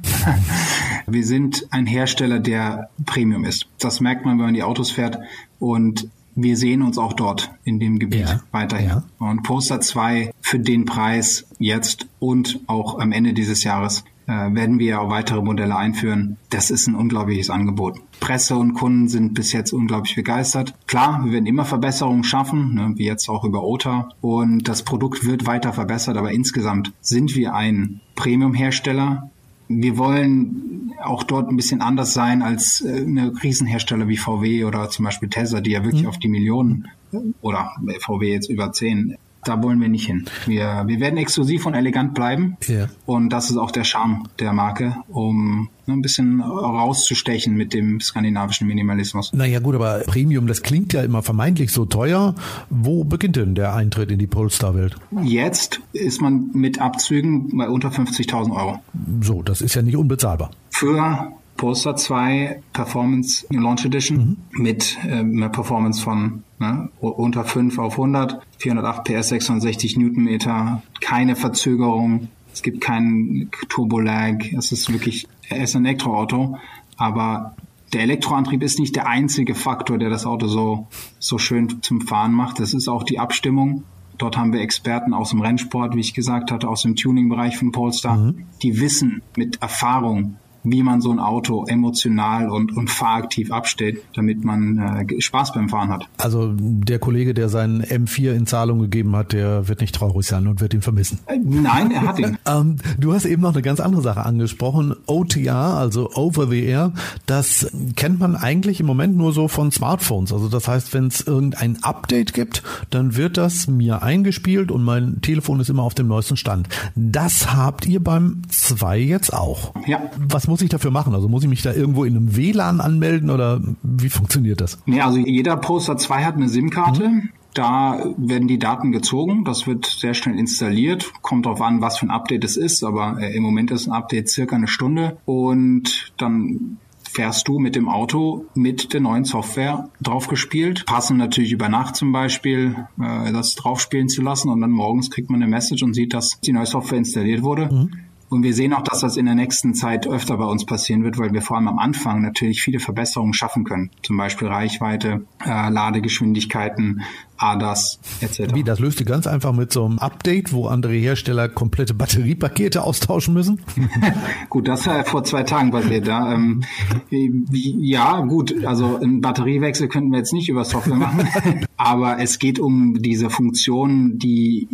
Wir 1.08 1.26
sind 1.26 1.66
ein 1.72 1.86
Hersteller, 1.86 2.40
der 2.40 2.90
Premium 3.06 3.46
ist. 3.46 3.68
Das 3.80 4.02
merkt 4.02 4.26
man, 4.26 4.38
wenn 4.38 4.46
man 4.46 4.54
die 4.54 4.64
Autos 4.64 4.92
fährt. 4.92 5.18
Und 5.60 6.08
wir 6.36 6.56
sehen 6.58 6.82
uns 6.84 6.98
auch 7.00 7.14
dort 7.14 7.50
in 7.64 7.80
dem 7.80 7.98
Gebiet 7.98 8.28
Ja, 8.28 8.42
weiterhin. 8.52 8.88
ja. 8.90 9.04
Und 9.18 9.42
Poster 9.44 9.80
2 9.80 10.32
für 10.42 10.60
den 10.60 10.86
Preis 10.86 11.46
jetzt 11.58 12.06
und 12.20 12.60
auch 12.68 13.00
am 13.00 13.12
Ende 13.12 13.34
dieses 13.34 13.64
Jahres 13.64 14.04
werden 14.28 14.78
wir 14.78 15.02
auch 15.02 15.10
weitere 15.10 15.42
Modelle 15.42 15.76
einführen. 15.76 16.38
Das 16.50 16.70
ist 16.70 16.88
ein 16.88 16.96
unglaubliches 16.96 17.50
Angebot. 17.50 18.00
Presse 18.20 18.58
und 18.58 18.74
Kunden 18.74 19.08
sind 19.08 19.34
bis 19.34 19.54
jetzt 19.54 19.72
unglaublich 19.72 20.16
begeistert. 20.16 20.74
Klar, 20.86 21.24
wir 21.24 21.32
werden 21.32 21.46
immer 21.46 21.64
Verbesserungen 21.66 22.24
schaffen, 22.24 22.76
ne, 22.76 22.94
wie 22.96 23.06
jetzt 23.06 23.30
auch 23.30 23.46
über 23.46 23.64
OTA. 23.64 24.10
Und 24.22 24.68
das 24.68 24.84
Produkt 24.84 25.26
wird 25.26 25.46
weiter 25.46 25.72
verbessert, 25.72 26.18
aber 26.18 26.32
insgesamt 26.32 26.92
sind 27.02 27.36
wir 27.36 27.54
ein 27.54 28.02
Premium-Hersteller, 28.16 29.30
wir 29.70 29.98
wollen 29.98 30.94
auch 31.04 31.24
dort 31.24 31.50
ein 31.50 31.58
bisschen 31.58 31.82
anders 31.82 32.14
sein 32.14 32.42
als 32.42 32.82
äh, 32.82 33.02
eine 33.02 33.34
Riesenhersteller 33.44 34.08
wie 34.08 34.18
VW 34.18 34.64
oder 34.64 34.90
zum 34.90 35.06
Beispiel 35.06 35.30
Tesla, 35.30 35.62
die 35.62 35.72
ja 35.72 35.84
wirklich 35.84 36.08
auf 36.08 36.18
die 36.18 36.30
Millionen 36.30 36.88
äh, 37.12 37.18
oder 37.42 37.72
VW 38.00 38.32
jetzt 38.32 38.50
über 38.50 38.72
10. 38.72 39.18
Da 39.48 39.64
wollen 39.64 39.80
wir 39.80 39.88
nicht 39.88 40.06
hin. 40.06 40.26
Wir, 40.46 40.84
wir 40.88 41.00
werden 41.00 41.18
exklusiv 41.18 41.66
und 41.66 41.74
elegant 41.74 42.14
bleiben. 42.14 42.58
Ja. 42.68 42.88
Und 43.06 43.30
das 43.30 43.50
ist 43.50 43.56
auch 43.58 43.72
der 43.72 43.86
Charme 43.86 44.28
der 44.40 44.52
Marke, 44.52 44.98
um 45.08 45.70
ne, 45.86 45.94
ein 45.94 46.02
bisschen 46.02 46.42
rauszustechen 46.42 47.56
mit 47.56 47.74
dem 47.74 48.02
skandinavischen 48.02 48.68
Minimalismus. 48.68 49.32
Naja 49.32 49.60
gut, 49.60 49.76
aber 49.76 50.00
Premium, 50.06 50.48
das 50.48 50.64
klingt 50.64 50.92
ja 50.92 51.02
immer 51.02 51.24
vermeintlich 51.24 51.72
so 51.72 51.86
teuer. 51.86 52.36
Wo 52.70 53.06
beginnt 53.06 53.38
denn 53.38 53.56
der 53.56 53.74
Eintritt 53.74 54.12
in 54.12 54.20
die 54.20 54.28
Polestar-Welt? 54.28 54.98
Jetzt 55.24 55.80
ist 55.94 56.22
man 56.22 56.50
mit 56.54 56.82
Abzügen 56.82 57.58
bei 57.58 57.70
unter 57.70 57.90
50.000 57.90 58.54
Euro. 58.54 58.80
So, 59.22 59.44
das 59.44 59.62
ist 59.62 59.76
ja 59.76 59.82
nicht 59.82 59.96
unbezahlbar. 59.96 60.52
für 60.70 61.32
Polestar 61.58 61.96
2 61.96 62.62
Performance 62.72 63.46
Launch 63.50 63.86
Edition 63.86 64.38
mit 64.52 64.98
ähm, 65.08 65.36
einer 65.36 65.50
Performance 65.50 66.02
von 66.02 66.44
ne, 66.60 66.90
unter 67.00 67.44
5 67.44 67.78
auf 67.80 67.94
100, 67.94 68.40
408 68.60 69.04
PS, 69.04 69.30
660 69.30 69.98
Newtonmeter, 69.98 70.84
keine 71.02 71.36
Verzögerung, 71.36 72.30
es 72.54 72.64
gibt 72.64 72.82
keinen 72.82 73.52
Turbo-Lag, 73.70 74.44
es 74.58 74.72
ist 74.72 74.92
wirklich, 74.92 75.28
er 75.50 75.64
ist 75.64 75.76
ein 75.76 75.86
Elektroauto, 75.86 76.58
aber 76.96 77.56
der 77.94 78.02
Elektroantrieb 78.02 78.64
ist 78.64 78.80
nicht 78.80 78.96
der 78.96 79.08
einzige 79.08 79.56
Faktor, 79.56 79.98
der 79.98 80.10
das 80.10 80.26
Auto 80.26 80.48
so, 80.48 80.88
so 81.20 81.38
schön 81.38 81.82
zum 81.82 82.02
Fahren 82.02 82.34
macht. 82.34 82.60
Es 82.60 82.74
ist 82.74 82.88
auch 82.88 83.04
die 83.04 83.20
Abstimmung. 83.20 83.84
Dort 84.18 84.36
haben 84.36 84.52
wir 84.52 84.62
Experten 84.62 85.14
aus 85.14 85.30
dem 85.30 85.42
Rennsport, 85.42 85.96
wie 85.96 86.00
ich 86.00 86.14
gesagt 86.14 86.52
hatte, 86.52 86.68
aus 86.68 86.82
dem 86.82 86.96
Tuning-Bereich 86.96 87.58
von 87.58 87.72
Polestar, 87.72 88.34
die 88.62 88.82
wissen 88.82 89.22
mit 89.36 89.62
Erfahrung, 89.62 90.38
wie 90.72 90.84
man 90.84 91.02
so 91.02 91.12
ein 91.12 91.20
Auto 91.20 91.66
emotional 91.68 92.50
und, 92.50 92.76
und 92.76 92.90
fahraktiv 92.90 93.52
abstellt, 93.52 94.00
damit 94.16 94.44
man 94.44 94.78
äh, 95.10 95.22
Spaß 95.22 95.54
beim 95.54 95.70
Fahren 95.70 95.90
hat. 95.90 96.08
Also 96.18 96.54
der 96.58 97.00
Kollege, 97.00 97.34
der 97.34 97.50
seinen 97.50 97.82
M4 97.82 98.34
in 98.34 98.46
Zahlung 98.46 98.80
gegeben 98.80 99.16
hat, 99.16 99.34
der 99.34 99.68
wird 99.68 99.82
nicht 99.82 99.96
traurig 99.96 100.26
sein 100.26 100.48
und 100.48 100.62
wird 100.62 100.74
ihn 100.74 100.82
vermissen. 100.82 101.20
Äh, 101.28 101.38
nein, 101.44 101.92
er 101.92 102.02
hat 102.04 102.20
ihn. 102.20 102.38
Ähm, 102.48 102.78
du 102.98 103.14
hast 103.14 103.26
eben 103.26 103.42
noch 103.42 103.54
eine 103.54 103.62
ganz 103.62 103.80
andere 103.80 104.02
Sache 104.02 104.24
angesprochen. 104.26 104.96
OTR, 105.06 105.54
also 105.54 106.12
Over 106.14 106.48
the 106.48 106.64
Air, 106.64 106.94
das 107.26 107.70
kennt 107.96 108.20
man 108.20 108.36
eigentlich 108.36 108.80
im 108.80 108.86
Moment 108.86 109.18
nur 109.18 109.34
so 109.34 109.48
von 109.48 109.72
Smartphones. 109.72 110.32
Also 110.32 110.48
das 110.48 110.68
heißt, 110.68 110.94
wenn 110.94 111.08
es 111.08 111.22
irgendein 111.22 111.84
Update 111.84 112.34
gibt, 112.34 112.64
dann 112.90 113.18
wird 113.18 113.38
das 113.38 113.68
mir 113.68 114.02
eingespielt 114.02 114.72
und 114.72 114.84
mein 114.84 115.22
Telefon 115.22 115.60
ist 115.60 115.70
immer 115.70 115.84
auf 115.84 115.96
dem 115.96 116.08
neuesten 116.08 116.38
Stand. 116.38 116.70
Das 116.96 117.54
habt 117.54 117.86
ihr 117.86 118.02
beim 118.02 118.44
2 118.50 119.00
jetzt 119.00 119.34
auch. 119.34 119.74
Ja. 119.88 120.02
Was 120.18 120.48
muss 120.48 120.57
ich 120.62 120.70
dafür 120.70 120.92
machen? 120.92 121.14
Also 121.14 121.28
muss 121.28 121.44
ich 121.44 121.50
mich 121.50 121.62
da 121.62 121.74
irgendwo 121.74 122.04
in 122.04 122.16
einem 122.16 122.36
WLAN 122.36 122.82
anmelden 122.82 123.30
oder 123.30 123.62
wie 123.84 124.10
funktioniert 124.10 124.62
das? 124.62 124.80
Nee, 124.86 125.02
also 125.02 125.18
jeder 125.18 125.58
Poster 125.58 125.98
2 125.98 126.24
hat 126.24 126.36
eine 126.36 126.50
SIM-Karte. 126.50 127.12
Da 127.54 128.14
werden 128.18 128.48
die 128.48 128.60
Daten 128.60 128.92
gezogen, 128.92 129.44
das 129.44 129.66
wird 129.66 129.88
sehr 129.88 130.14
schnell 130.14 130.38
installiert. 130.38 131.12
Kommt 131.24 131.48
darauf 131.48 131.62
an, 131.62 131.82
was 131.82 131.98
für 131.98 132.06
ein 132.06 132.12
Update 132.12 132.44
es 132.44 132.56
ist, 132.56 132.84
aber 132.84 133.18
äh, 133.20 133.36
im 133.36 133.42
Moment 133.42 133.72
ist 133.72 133.88
ein 133.88 133.94
Update 133.94 134.30
circa 134.30 134.56
eine 134.56 134.68
Stunde 134.68 135.18
und 135.26 136.14
dann 136.18 136.78
fährst 137.18 137.48
du 137.48 137.58
mit 137.58 137.76
dem 137.76 137.90
Auto 137.90 138.46
mit 138.54 138.94
der 138.94 139.02
neuen 139.02 139.26
Software 139.26 139.90
draufgespielt. 140.02 140.86
Passen 140.86 141.18
natürlich 141.18 141.52
über 141.52 141.68
Nacht 141.68 141.96
zum 141.96 142.12
Beispiel, 142.12 142.76
äh, 143.02 143.32
das 143.32 143.56
draufspielen 143.56 144.08
zu 144.08 144.22
lassen 144.22 144.50
und 144.50 144.62
dann 144.62 144.70
morgens 144.70 145.10
kriegt 145.10 145.32
man 145.32 145.42
eine 145.42 145.50
Message 145.50 145.82
und 145.82 145.96
sieht, 145.96 146.14
dass 146.14 146.40
die 146.42 146.54
neue 146.54 146.68
Software 146.68 147.00
installiert 147.00 147.42
wurde. 147.42 147.90
Und 148.30 148.44
wir 148.44 148.54
sehen 148.54 148.74
auch, 148.74 148.82
dass 148.82 149.00
das 149.00 149.16
in 149.16 149.26
der 149.26 149.36
nächsten 149.36 149.74
Zeit 149.74 150.06
öfter 150.06 150.38
bei 150.38 150.46
uns 150.46 150.66
passieren 150.66 151.04
wird, 151.04 151.18
weil 151.18 151.32
wir 151.32 151.42
vor 151.42 151.56
allem 151.56 151.70
am 151.70 151.80
Anfang 151.80 152.22
natürlich 152.22 152.62
viele 152.62 152.80
Verbesserungen 152.80 153.34
schaffen 153.34 153.64
können. 153.64 153.90
Zum 154.04 154.18
Beispiel 154.18 154.50
Reichweite, 154.50 155.26
äh, 155.46 155.70
Ladegeschwindigkeiten, 155.70 157.04
ADAS 157.38 158.00
etc. 158.22 158.54
Wie, 158.54 158.64
das 158.64 158.80
löst 158.80 159.00
ihr 159.00 159.06
ganz 159.06 159.28
einfach 159.28 159.54
mit 159.54 159.72
so 159.72 159.86
einem 159.86 160.00
Update, 160.00 160.54
wo 160.54 160.68
andere 160.68 160.94
Hersteller 160.94 161.50
komplette 161.50 161.94
Batteriepakete 161.94 162.84
austauschen 162.84 163.34
müssen? 163.34 163.62
Gut, 164.50 164.68
das 164.68 164.86
war 164.88 164.98
ja 164.98 165.04
vor 165.04 165.24
zwei 165.24 165.44
Tagen 165.44 165.72
passiert. 165.72 166.08
Ja, 166.08 166.34
ähm, 166.34 166.64
ja 167.10 168.22
gut, 168.22 168.66
also 168.66 168.98
einen 168.98 169.22
Batteriewechsel 169.22 169.88
könnten 169.88 170.12
wir 170.12 170.20
jetzt 170.20 170.34
nicht 170.34 170.50
über 170.50 170.64
Software 170.64 170.96
machen, 170.96 171.28
aber 171.78 172.20
es 172.20 172.40
geht 172.40 172.60
um 172.60 173.02
diese 173.02 173.30
Funktionen, 173.30 174.18
die 174.18 174.68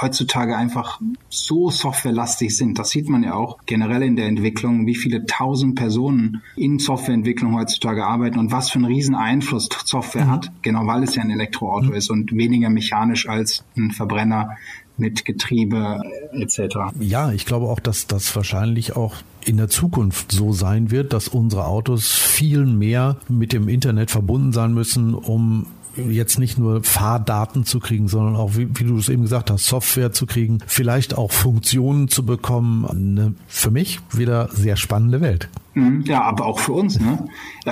heutzutage 0.00 0.56
einfach 0.56 1.00
so 1.28 1.70
softwarelastig 1.70 2.56
sind. 2.56 2.78
Das 2.78 2.90
sieht 2.90 3.08
man 3.08 3.22
ja 3.22 3.34
auch 3.34 3.58
generell 3.66 4.02
in 4.02 4.16
der 4.16 4.26
Entwicklung, 4.26 4.86
wie 4.86 4.94
viele 4.94 5.26
tausend 5.26 5.74
Personen 5.76 6.42
in 6.56 6.78
Softwareentwicklung 6.78 7.56
heutzutage 7.56 8.04
arbeiten 8.04 8.38
und 8.38 8.52
was 8.52 8.70
für 8.70 8.76
einen 8.76 8.86
riesen 8.86 9.14
Einfluss 9.14 9.68
Software 9.84 10.28
hat, 10.28 10.50
genau 10.62 10.86
weil 10.86 11.02
es 11.02 11.14
ja 11.14 11.22
ein 11.22 11.30
Elektroauto 11.30 11.92
ist 11.92 12.07
und 12.10 12.32
weniger 12.32 12.70
mechanisch 12.70 13.28
als 13.28 13.64
ein 13.76 13.90
Verbrenner 13.90 14.56
mit 14.96 15.24
Getriebe 15.24 16.00
etc. 16.32 16.76
Ja, 17.00 17.32
ich 17.32 17.46
glaube 17.46 17.66
auch, 17.66 17.80
dass 17.80 18.06
das 18.06 18.34
wahrscheinlich 18.34 18.96
auch 18.96 19.16
in 19.44 19.56
der 19.56 19.68
Zukunft 19.68 20.32
so 20.32 20.52
sein 20.52 20.90
wird, 20.90 21.12
dass 21.12 21.28
unsere 21.28 21.66
Autos 21.66 22.12
viel 22.12 22.66
mehr 22.66 23.16
mit 23.28 23.52
dem 23.52 23.68
Internet 23.68 24.10
verbunden 24.10 24.52
sein 24.52 24.74
müssen, 24.74 25.14
um 25.14 25.66
jetzt 25.96 26.38
nicht 26.38 26.58
nur 26.58 26.84
Fahrdaten 26.84 27.64
zu 27.64 27.80
kriegen, 27.80 28.08
sondern 28.08 28.36
auch, 28.36 28.56
wie, 28.56 28.68
wie 28.74 28.84
du 28.84 28.98
es 28.98 29.08
eben 29.08 29.22
gesagt 29.22 29.50
hast, 29.50 29.66
Software 29.66 30.12
zu 30.12 30.26
kriegen, 30.26 30.58
vielleicht 30.66 31.16
auch 31.16 31.32
Funktionen 31.32 32.08
zu 32.08 32.24
bekommen. 32.24 32.84
Eine 32.84 33.34
für 33.46 33.70
mich 33.70 34.00
wieder 34.12 34.48
sehr 34.52 34.76
spannende 34.76 35.20
Welt. 35.20 35.48
Mhm, 35.74 36.02
Ja, 36.06 36.22
aber 36.22 36.46
auch 36.46 36.58
für 36.58 36.72
uns, 36.72 36.98
ne? 36.98 37.26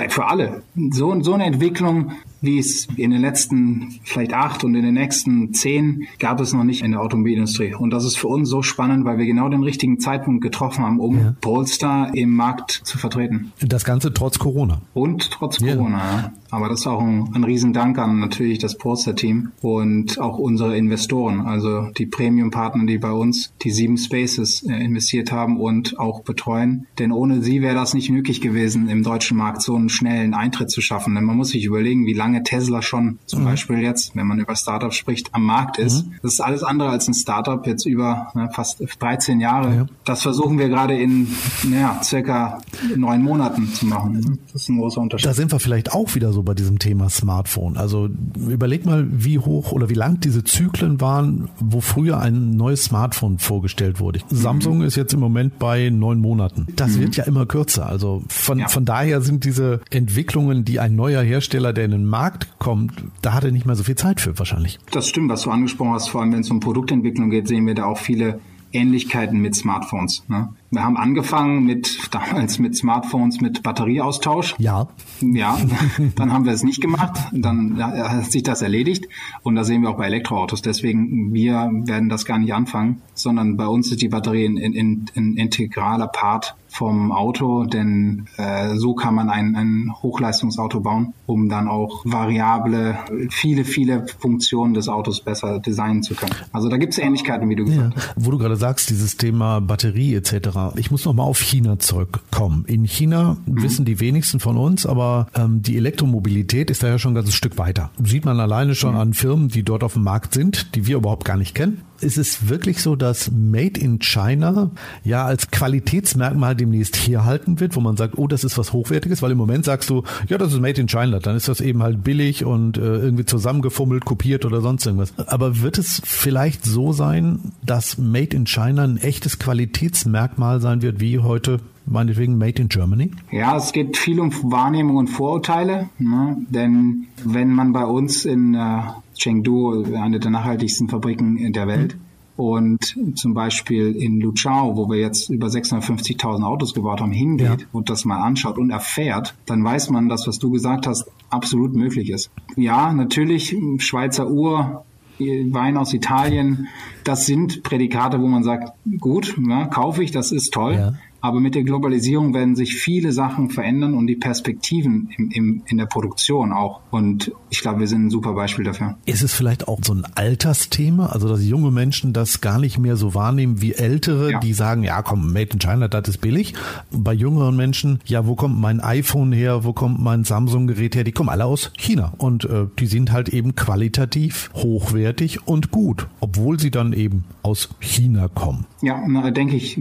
Für 0.09 0.27
alle. 0.27 0.61
So, 0.91 1.19
so 1.23 1.33
eine 1.33 1.45
Entwicklung, 1.45 2.11
wie 2.39 2.59
es 2.59 2.87
in 2.97 3.09
den 3.09 3.21
letzten 3.21 3.99
vielleicht 4.03 4.31
acht 4.33 4.63
und 4.63 4.75
in 4.75 4.83
den 4.83 4.93
nächsten 4.93 5.53
zehn 5.55 6.03
gab 6.19 6.39
es 6.39 6.53
noch 6.53 6.63
nicht 6.63 6.83
in 6.83 6.91
der 6.91 7.01
Automobilindustrie. 7.01 7.73
Und 7.73 7.89
das 7.89 8.05
ist 8.05 8.15
für 8.15 8.27
uns 8.27 8.47
so 8.47 8.61
spannend, 8.61 9.05
weil 9.05 9.17
wir 9.17 9.25
genau 9.25 9.49
den 9.49 9.63
richtigen 9.63 9.99
Zeitpunkt 9.99 10.43
getroffen 10.43 10.85
haben, 10.85 10.99
um 10.99 11.17
Ja. 11.19 11.35
Polestar 11.41 12.13
im 12.13 12.35
Markt 12.35 12.71
zu 12.83 12.99
vertreten. 12.99 13.51
Das 13.59 13.83
Ganze 13.85 14.13
trotz 14.13 14.37
Corona. 14.37 14.81
Und 14.93 15.31
trotz 15.31 15.59
Ja. 15.59 15.75
Corona, 15.75 15.97
ja. 15.97 16.31
Aber 16.51 16.69
das 16.69 16.81
ist 16.81 16.87
auch 16.87 17.01
ein, 17.01 17.27
ein 17.33 17.43
Riesendank 17.43 17.97
an 17.97 18.19
natürlich 18.19 18.59
das 18.59 18.77
Polestar-Team 18.77 19.51
und 19.61 20.17
auch 20.19 20.37
unsere 20.37 20.77
Investoren, 20.77 21.41
also 21.41 21.89
die 21.97 22.05
Premium-Partner, 22.05 22.85
die 22.85 22.99
bei 22.99 23.11
uns 23.11 23.51
die 23.63 23.71
sieben 23.71 23.97
Spaces 23.97 24.63
äh, 24.63 24.73
investiert 24.75 25.31
haben 25.31 25.57
und 25.59 25.99
auch 25.99 26.21
betreuen. 26.21 26.85
Denn 26.99 27.11
ohne 27.11 27.41
sie 27.41 27.61
wäre 27.61 27.75
das 27.75 27.86
nicht 27.93 28.09
möglich 28.09 28.41
gewesen, 28.41 28.89
im 28.89 29.03
deutschen 29.03 29.37
Markt 29.37 29.61
so 29.61 29.75
einen 29.75 29.89
schnellen 29.89 30.33
Eintritt 30.33 30.71
zu 30.71 30.81
schaffen. 30.81 31.15
Denn 31.15 31.23
man 31.23 31.37
muss 31.37 31.49
sich 31.49 31.65
überlegen, 31.65 32.05
wie 32.05 32.13
lange 32.13 32.43
Tesla 32.43 32.81
schon 32.81 33.19
zum 33.25 33.41
mhm. 33.41 33.45
Beispiel 33.45 33.79
jetzt, 33.79 34.15
wenn 34.15 34.27
man 34.27 34.39
über 34.39 34.55
Startups 34.55 34.95
spricht, 34.95 35.33
am 35.33 35.43
Markt 35.43 35.77
ist. 35.77 36.05
Mhm. 36.05 36.13
Das 36.21 36.33
ist 36.33 36.39
alles 36.39 36.63
andere 36.63 36.89
als 36.89 37.07
ein 37.07 37.13
Startup 37.13 37.65
jetzt 37.65 37.85
über 37.85 38.31
ne, 38.33 38.49
fast 38.53 38.81
13 38.99 39.39
Jahre. 39.39 39.75
Ja. 39.75 39.85
Das 40.05 40.21
versuchen 40.21 40.57
wir 40.57 40.69
gerade 40.69 40.97
in 40.97 41.27
naja, 41.63 41.99
circa 42.03 42.59
neun 42.95 43.21
Monaten 43.21 43.67
zu 43.73 43.85
machen. 43.85 44.39
Das 44.53 44.63
ist 44.63 44.69
ein 44.69 44.77
großer 44.77 45.01
Unterschied. 45.01 45.25
Da 45.25 45.33
sind 45.33 45.51
wir 45.51 45.59
vielleicht 45.59 45.91
auch 45.93 46.15
wieder 46.15 46.33
so 46.33 46.43
bei 46.43 46.53
diesem 46.53 46.79
Thema 46.79 47.09
Smartphone. 47.09 47.77
Also 47.77 48.09
überleg 48.35 48.85
mal, 48.85 49.07
wie 49.11 49.39
hoch 49.39 49.71
oder 49.71 49.89
wie 49.89 49.93
lang 49.93 50.19
diese 50.19 50.43
Zyklen 50.43 51.01
waren, 51.01 51.49
wo 51.59 51.81
früher 51.81 52.19
ein 52.19 52.51
neues 52.51 52.85
Smartphone 52.85 53.39
vorgestellt 53.39 53.99
wurde. 53.99 54.19
Mhm. 54.29 54.35
Samsung 54.35 54.81
ist 54.81 54.95
jetzt 54.95 55.13
im 55.13 55.19
Moment 55.19 55.59
bei 55.59 55.89
neun 55.89 56.19
Monaten. 56.19 56.67
Das 56.75 56.95
mhm. 56.95 57.01
wird 57.01 57.15
ja 57.15 57.23
immer 57.25 57.45
kürzer. 57.45 57.76
Also 57.85 58.23
von, 58.27 58.59
ja. 58.59 58.67
von 58.67 58.85
daher 58.85 59.21
sind 59.21 59.45
diese 59.45 59.81
Entwicklungen, 59.89 60.65
die 60.65 60.79
ein 60.79 60.95
neuer 60.95 61.21
Hersteller, 61.21 61.73
der 61.73 61.85
in 61.85 61.91
den 61.91 62.05
Markt 62.05 62.59
kommt, 62.59 63.03
da 63.21 63.33
hat 63.33 63.43
er 63.43 63.51
nicht 63.51 63.65
mehr 63.65 63.75
so 63.75 63.83
viel 63.83 63.95
Zeit 63.95 64.21
für 64.21 64.37
wahrscheinlich. 64.39 64.79
Das 64.91 65.07
stimmt, 65.07 65.29
was 65.29 65.43
du 65.43 65.51
angesprochen 65.51 65.93
hast, 65.93 66.09
vor 66.09 66.21
allem 66.21 66.33
wenn 66.33 66.41
es 66.41 66.49
um 66.49 66.59
Produktentwicklung 66.59 67.29
geht, 67.29 67.47
sehen 67.47 67.65
wir 67.65 67.75
da 67.75 67.85
auch 67.85 67.97
viele 67.97 68.39
Ähnlichkeiten 68.71 69.39
mit 69.39 69.55
Smartphones. 69.55 70.23
Ne? 70.27 70.49
Wir 70.69 70.83
haben 70.83 70.97
angefangen 70.97 71.63
mit 71.63 71.97
damals 72.11 72.59
mit 72.59 72.75
Smartphones 72.75 73.39
mit 73.39 73.63
Batterieaustausch. 73.63 74.55
Ja. 74.57 74.87
Ja, 75.21 75.57
dann 76.15 76.33
haben 76.33 76.45
wir 76.45 76.51
es 76.51 76.63
nicht 76.63 76.81
gemacht. 76.81 77.17
Dann 77.31 77.81
hat 77.81 78.31
sich 78.31 78.43
das 78.43 78.61
erledigt. 78.61 79.05
Und 79.43 79.55
da 79.55 79.63
sehen 79.63 79.81
wir 79.81 79.91
auch 79.91 79.97
bei 79.97 80.07
Elektroautos. 80.07 80.61
Deswegen, 80.61 81.33
wir 81.33 81.69
werden 81.85 82.09
das 82.09 82.25
gar 82.25 82.37
nicht 82.37 82.53
anfangen, 82.53 83.01
sondern 83.13 83.55
bei 83.55 83.67
uns 83.67 83.91
ist 83.91 84.01
die 84.01 84.09
Batterie 84.09 84.45
ein, 84.45 84.57
ein, 84.57 85.05
ein 85.15 85.37
integraler 85.37 86.07
Part 86.07 86.55
vom 86.69 87.11
Auto, 87.11 87.65
denn 87.65 88.27
äh, 88.37 88.75
so 88.75 88.93
kann 88.93 89.15
man 89.15 89.29
ein, 89.29 89.55
ein 89.55 89.93
Hochleistungsauto 90.03 90.81
bauen, 90.81 91.13
um 91.25 91.49
dann 91.49 91.67
auch 91.67 92.03
variable, 92.05 92.99
viele, 93.31 93.63
viele 93.65 94.05
Funktionen 94.19 94.73
des 94.73 94.87
Autos 94.87 95.21
besser 95.21 95.59
designen 95.59 96.03
zu 96.03 96.13
können. 96.13 96.35
Also 96.51 96.69
da 96.69 96.77
gibt 96.77 96.93
es 96.93 96.99
Ähnlichkeiten, 96.99 97.49
wie 97.49 97.55
du 97.55 97.65
gesagt 97.65 97.95
ja. 97.95 98.01
hast. 98.01 98.13
Wo 98.15 98.31
du 98.31 98.37
gerade 98.37 98.57
sagst, 98.57 98.89
dieses 98.89 99.17
Thema 99.17 99.59
Batterie 99.59 100.13
etc. 100.13 100.56
Ich 100.75 100.91
muss 100.91 101.05
noch 101.05 101.13
mal 101.13 101.23
auf 101.23 101.39
China 101.39 101.79
zurückkommen. 101.79 102.65
In 102.67 102.85
China 102.85 103.37
mhm. 103.45 103.63
wissen 103.63 103.85
die 103.85 103.99
wenigsten 103.99 104.39
von 104.39 104.57
uns, 104.57 104.85
aber 104.85 105.27
ähm, 105.35 105.61
die 105.61 105.77
Elektromobilität 105.77 106.69
ist 106.69 106.83
da 106.83 106.87
ja 106.87 106.99
schon 106.99 107.11
ein 107.11 107.15
ganzes 107.15 107.35
Stück 107.35 107.57
weiter. 107.57 107.91
Sieht 108.03 108.25
man 108.25 108.39
alleine 108.39 108.75
schon 108.75 108.93
mhm. 108.93 108.99
an 108.99 109.13
Firmen, 109.13 109.49
die 109.49 109.63
dort 109.63 109.83
auf 109.83 109.93
dem 109.93 110.03
Markt 110.03 110.33
sind, 110.33 110.75
die 110.75 110.87
wir 110.87 110.97
überhaupt 110.97 111.25
gar 111.25 111.37
nicht 111.37 111.55
kennen 111.55 111.81
ist 112.01 112.17
es 112.17 112.49
wirklich 112.49 112.81
so, 112.81 112.95
dass 112.95 113.31
Made 113.31 113.79
in 113.79 113.99
China 113.99 114.71
ja 115.03 115.25
als 115.25 115.51
Qualitätsmerkmal 115.51 116.55
demnächst 116.55 116.95
hier 116.95 117.25
halten 117.25 117.59
wird, 117.59 117.75
wo 117.75 117.81
man 117.81 117.97
sagt, 117.97 118.17
oh, 118.17 118.27
das 118.27 118.43
ist 118.43 118.57
was 118.57 118.73
Hochwertiges, 118.73 119.21
weil 119.21 119.31
im 119.31 119.37
Moment 119.37 119.65
sagst 119.65 119.89
du, 119.89 120.03
ja, 120.27 120.37
das 120.37 120.53
ist 120.53 120.61
Made 120.61 120.79
in 120.79 120.87
China, 120.87 121.19
dann 121.19 121.35
ist 121.35 121.47
das 121.47 121.61
eben 121.61 121.83
halt 121.83 122.03
billig 122.03 122.45
und 122.45 122.77
äh, 122.77 122.81
irgendwie 122.81 123.25
zusammengefummelt, 123.25 124.05
kopiert 124.05 124.45
oder 124.45 124.61
sonst 124.61 124.85
irgendwas. 124.85 125.13
Aber 125.27 125.61
wird 125.61 125.77
es 125.77 126.01
vielleicht 126.03 126.65
so 126.65 126.93
sein, 126.93 127.51
dass 127.65 127.97
Made 127.97 128.35
in 128.35 128.45
China 128.45 128.83
ein 128.83 128.97
echtes 128.97 129.39
Qualitätsmerkmal 129.39 130.61
sein 130.61 130.81
wird, 130.81 130.99
wie 130.99 131.19
heute 131.19 131.59
meinetwegen 131.87 132.37
Made 132.37 132.61
in 132.61 132.69
Germany? 132.69 133.11
Ja, 133.31 133.57
es 133.57 133.71
geht 133.71 133.97
viel 133.97 134.19
um 134.19 134.31
Wahrnehmung 134.51 134.97
und 134.97 135.07
Vorurteile, 135.07 135.89
ne? 135.97 136.37
denn 136.49 137.07
wenn 137.23 137.53
man 137.53 137.73
bei 137.73 137.85
uns 137.85 138.25
in 138.25 138.53
äh, 138.53 138.81
Chengdu, 139.17 139.85
eine 139.95 140.19
der 140.19 140.31
nachhaltigsten 140.31 140.89
Fabriken 140.89 141.53
der 141.53 141.67
Welt, 141.67 141.95
mhm. 141.95 142.01
Und 142.37 142.95
zum 143.15 143.33
Beispiel 143.33 143.95
in 143.95 144.21
Luchao, 144.21 144.77
wo 144.77 144.87
wir 144.89 144.99
jetzt 144.99 145.29
über 145.31 145.47
650.000 145.47 146.43
Autos 146.43 146.75
gebaut 146.75 147.01
haben, 147.01 147.11
hingeht 147.11 147.61
ja. 147.61 147.67
und 147.71 147.89
das 147.89 148.05
mal 148.05 148.21
anschaut 148.21 148.59
und 148.59 148.69
erfährt, 148.69 149.33
dann 149.47 149.63
weiß 149.63 149.89
man, 149.89 150.07
dass 150.07 150.27
was 150.27 150.37
du 150.37 150.51
gesagt 150.51 150.85
hast, 150.85 151.09
absolut 151.31 151.75
möglich 151.75 152.11
ist. 152.11 152.29
Ja, 152.55 152.93
natürlich 152.93 153.57
Schweizer 153.79 154.29
Uhr, 154.29 154.85
Wein 155.19 155.77
aus 155.77 155.95
Italien, 155.95 156.67
das 157.03 157.25
sind 157.25 157.63
Prädikate, 157.63 158.21
wo 158.21 158.27
man 158.27 158.43
sagt, 158.43 158.71
gut, 158.99 159.35
ja, 159.49 159.65
kaufe 159.65 160.03
ich, 160.03 160.11
das 160.11 160.31
ist 160.31 160.53
toll. 160.53 160.75
Ja. 160.75 160.93
Aber 161.21 161.39
mit 161.39 161.55
der 161.55 161.63
Globalisierung 161.63 162.33
werden 162.33 162.55
sich 162.55 162.75
viele 162.75 163.11
Sachen 163.11 163.49
verändern 163.49 163.95
und 163.95 164.07
die 164.07 164.15
Perspektiven 164.15 165.09
im, 165.17 165.31
im, 165.31 165.63
in 165.67 165.77
der 165.77 165.85
Produktion 165.85 166.51
auch. 166.53 166.81
Und 166.91 167.31
ich 167.49 167.61
glaube, 167.61 167.79
wir 167.79 167.87
sind 167.87 168.05
ein 168.05 168.09
super 168.09 168.33
Beispiel 168.33 168.65
dafür. 168.65 168.97
Ist 169.05 169.23
es 169.23 169.33
vielleicht 169.33 169.67
auch 169.67 169.79
so 169.83 169.93
ein 169.93 170.05
Altersthema? 170.15 171.07
Also, 171.07 171.27
dass 171.27 171.43
junge 171.43 171.71
Menschen 171.71 172.13
das 172.13 172.41
gar 172.41 172.59
nicht 172.59 172.77
mehr 172.77 172.95
so 172.95 173.15
wahrnehmen 173.15 173.61
wie 173.61 173.73
ältere, 173.73 174.31
ja. 174.33 174.39
die 174.39 174.53
sagen, 174.53 174.83
ja, 174.83 175.01
komm, 175.01 175.33
Made 175.33 175.53
in 175.53 175.59
China, 175.59 175.87
das 175.87 176.07
ist 176.07 176.21
billig. 176.21 176.53
Bei 176.91 177.13
jüngeren 177.13 177.55
Menschen, 177.55 177.99
ja, 178.05 178.27
wo 178.27 178.35
kommt 178.35 178.59
mein 178.59 178.79
iPhone 178.79 179.31
her? 179.31 179.63
Wo 179.63 179.73
kommt 179.73 179.99
mein 179.99 180.23
Samsung-Gerät 180.23 180.95
her? 180.95 181.03
Die 181.03 181.11
kommen 181.11 181.29
alle 181.29 181.45
aus 181.45 181.71
China. 181.77 182.13
Und 182.17 182.45
äh, 182.45 182.67
die 182.79 182.87
sind 182.87 183.11
halt 183.11 183.29
eben 183.29 183.55
qualitativ, 183.55 184.51
hochwertig 184.53 185.47
und 185.47 185.71
gut, 185.71 186.07
obwohl 186.19 186.59
sie 186.59 186.71
dann 186.71 186.93
eben 186.93 187.23
aus 187.41 187.69
China 187.79 188.27
kommen. 188.27 188.65
Ja, 188.81 189.01
denke 189.31 189.55
ich. 189.55 189.77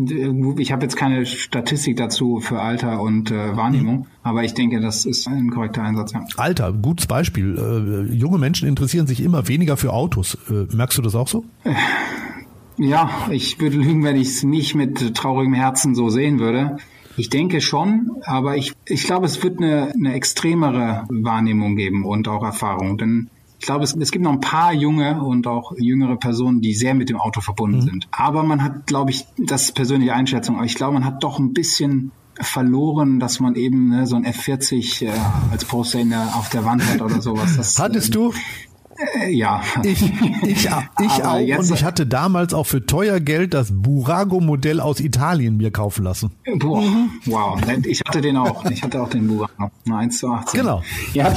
Ich 0.59 0.73
habe 0.73 0.83
jetzt 0.83 0.97
keine 0.97 1.26
Statistik 1.27 1.97
dazu 1.97 2.41
für 2.41 2.61
Alter 2.61 3.01
und 3.01 3.31
äh, 3.31 3.57
Wahrnehmung, 3.57 3.99
mhm. 3.99 4.07
aber 4.23 4.45
ich 4.45 4.55
denke, 4.55 4.81
das 4.81 5.05
ist 5.05 5.27
ein 5.29 5.51
korrekter 5.51 5.83
Einsatz. 5.83 6.13
Ja. 6.13 6.25
Alter, 6.37 6.73
gutes 6.73 7.07
Beispiel. 7.07 8.09
Äh, 8.11 8.15
junge 8.15 8.39
Menschen 8.39 8.69
interessieren 8.69 9.07
sich 9.07 9.23
immer 9.23 9.49
weniger 9.49 9.77
für 9.77 9.93
Autos. 9.93 10.39
Äh, 10.49 10.75
merkst 10.75 10.99
du 10.99 11.03
das 11.03 11.15
auch 11.15 11.29
so? 11.29 11.45
Ja, 12.79 13.11
ich 13.31 13.59
würde 13.61 13.79
lügen, 13.79 14.05
wenn 14.05 14.17
ich 14.17 14.29
es 14.29 14.43
nicht 14.43 14.75
mit 14.75 15.15
traurigem 15.15 15.55
Herzen 15.55 15.95
so 15.95 16.11
sehen 16.11 16.39
würde. 16.39 16.77
Ich 17.17 17.31
denke 17.31 17.63
schon, 17.63 18.11
aber 18.25 18.57
ich, 18.57 18.75
ich 18.85 19.05
glaube, 19.05 19.25
es 19.25 19.43
wird 19.43 19.59
eine, 19.59 19.93
eine 19.95 20.13
extremere 20.13 21.05
Wahrnehmung 21.09 21.77
geben 21.77 22.05
und 22.05 22.29
auch 22.29 22.45
Erfahrung. 22.45 22.99
Denn 22.99 23.31
ich 23.59 23.67
glaube, 23.67 23.85
es, 23.85 23.95
es 23.97 24.11
gibt 24.11 24.25
noch 24.25 24.33
ein 24.33 24.41
paar 24.41 24.73
junge 24.73 25.23
und 25.23 25.47
auch 25.47 25.73
jüngere 25.77 26.17
Personen, 26.17 26.61
die 26.61 26.75
sehr 26.75 26.95
mit 26.95 27.09
dem 27.09 27.19
Auto 27.19 27.41
verbunden 27.41 27.79
mhm. 27.79 27.83
sind. 27.83 28.09
Aber 28.11 28.43
man 28.43 28.63
hat, 28.63 28.87
glaube 28.87 29.11
ich, 29.11 29.27
das 29.39 29.65
ist 29.65 29.75
persönliche 29.75 30.15
Einschätzung, 30.15 30.57
aber 30.57 30.67
ich 30.67 30.75
glaube, 30.75 30.95
man 30.95 31.05
hat 31.05 31.23
doch 31.23 31.39
ein 31.39 31.53
bisschen 31.53 32.13
verloren, 32.39 33.19
dass 33.19 33.41
man 33.41 33.55
eben 33.55 33.89
ne, 33.89 34.07
so 34.07 34.17
ein 34.17 34.27
F40 34.27 35.07
äh, 35.07 35.11
als 35.51 35.65
Poster 35.65 36.05
der, 36.05 36.37
auf 36.37 36.51
der 36.51 36.65
Wand 36.65 36.87
hat 36.87 37.01
oder 37.01 37.23
sowas. 37.23 37.57
Das, 37.57 37.79
Hattest 37.79 38.15
du? 38.15 38.35
Äh, 38.99 39.31
ja. 39.33 39.63
Ich, 39.83 40.03
ich, 40.03 40.13
ich 40.43 40.71
auch 40.71 41.59
und 41.59 41.71
ich 41.71 41.85
hatte 41.85 42.07
damals 42.07 42.55
auch 42.55 42.67
für 42.67 42.85
teuer 42.85 43.21
Geld 43.21 43.55
das 43.55 43.71
Burago-Modell 43.73 44.81
aus 44.81 45.01
Italien 45.01 45.57
mir 45.57 45.71
kaufen 45.71 46.05
lassen. 46.05 46.33
Boah, 46.57 46.81
mhm. 46.81 47.11
wow. 47.27 47.61
Ich 47.85 48.01
hatte 48.07 48.21
den 48.21 48.37
auch. 48.37 48.65
Ich 48.71 48.83
hatte 48.83 49.03
auch 49.03 49.09
den 49.09 49.29
Burago. 49.29 49.71
1 49.91 50.19
zu 50.19 50.29
18. 50.29 50.61
Genau. 50.61 50.83
Ja, 51.13 51.33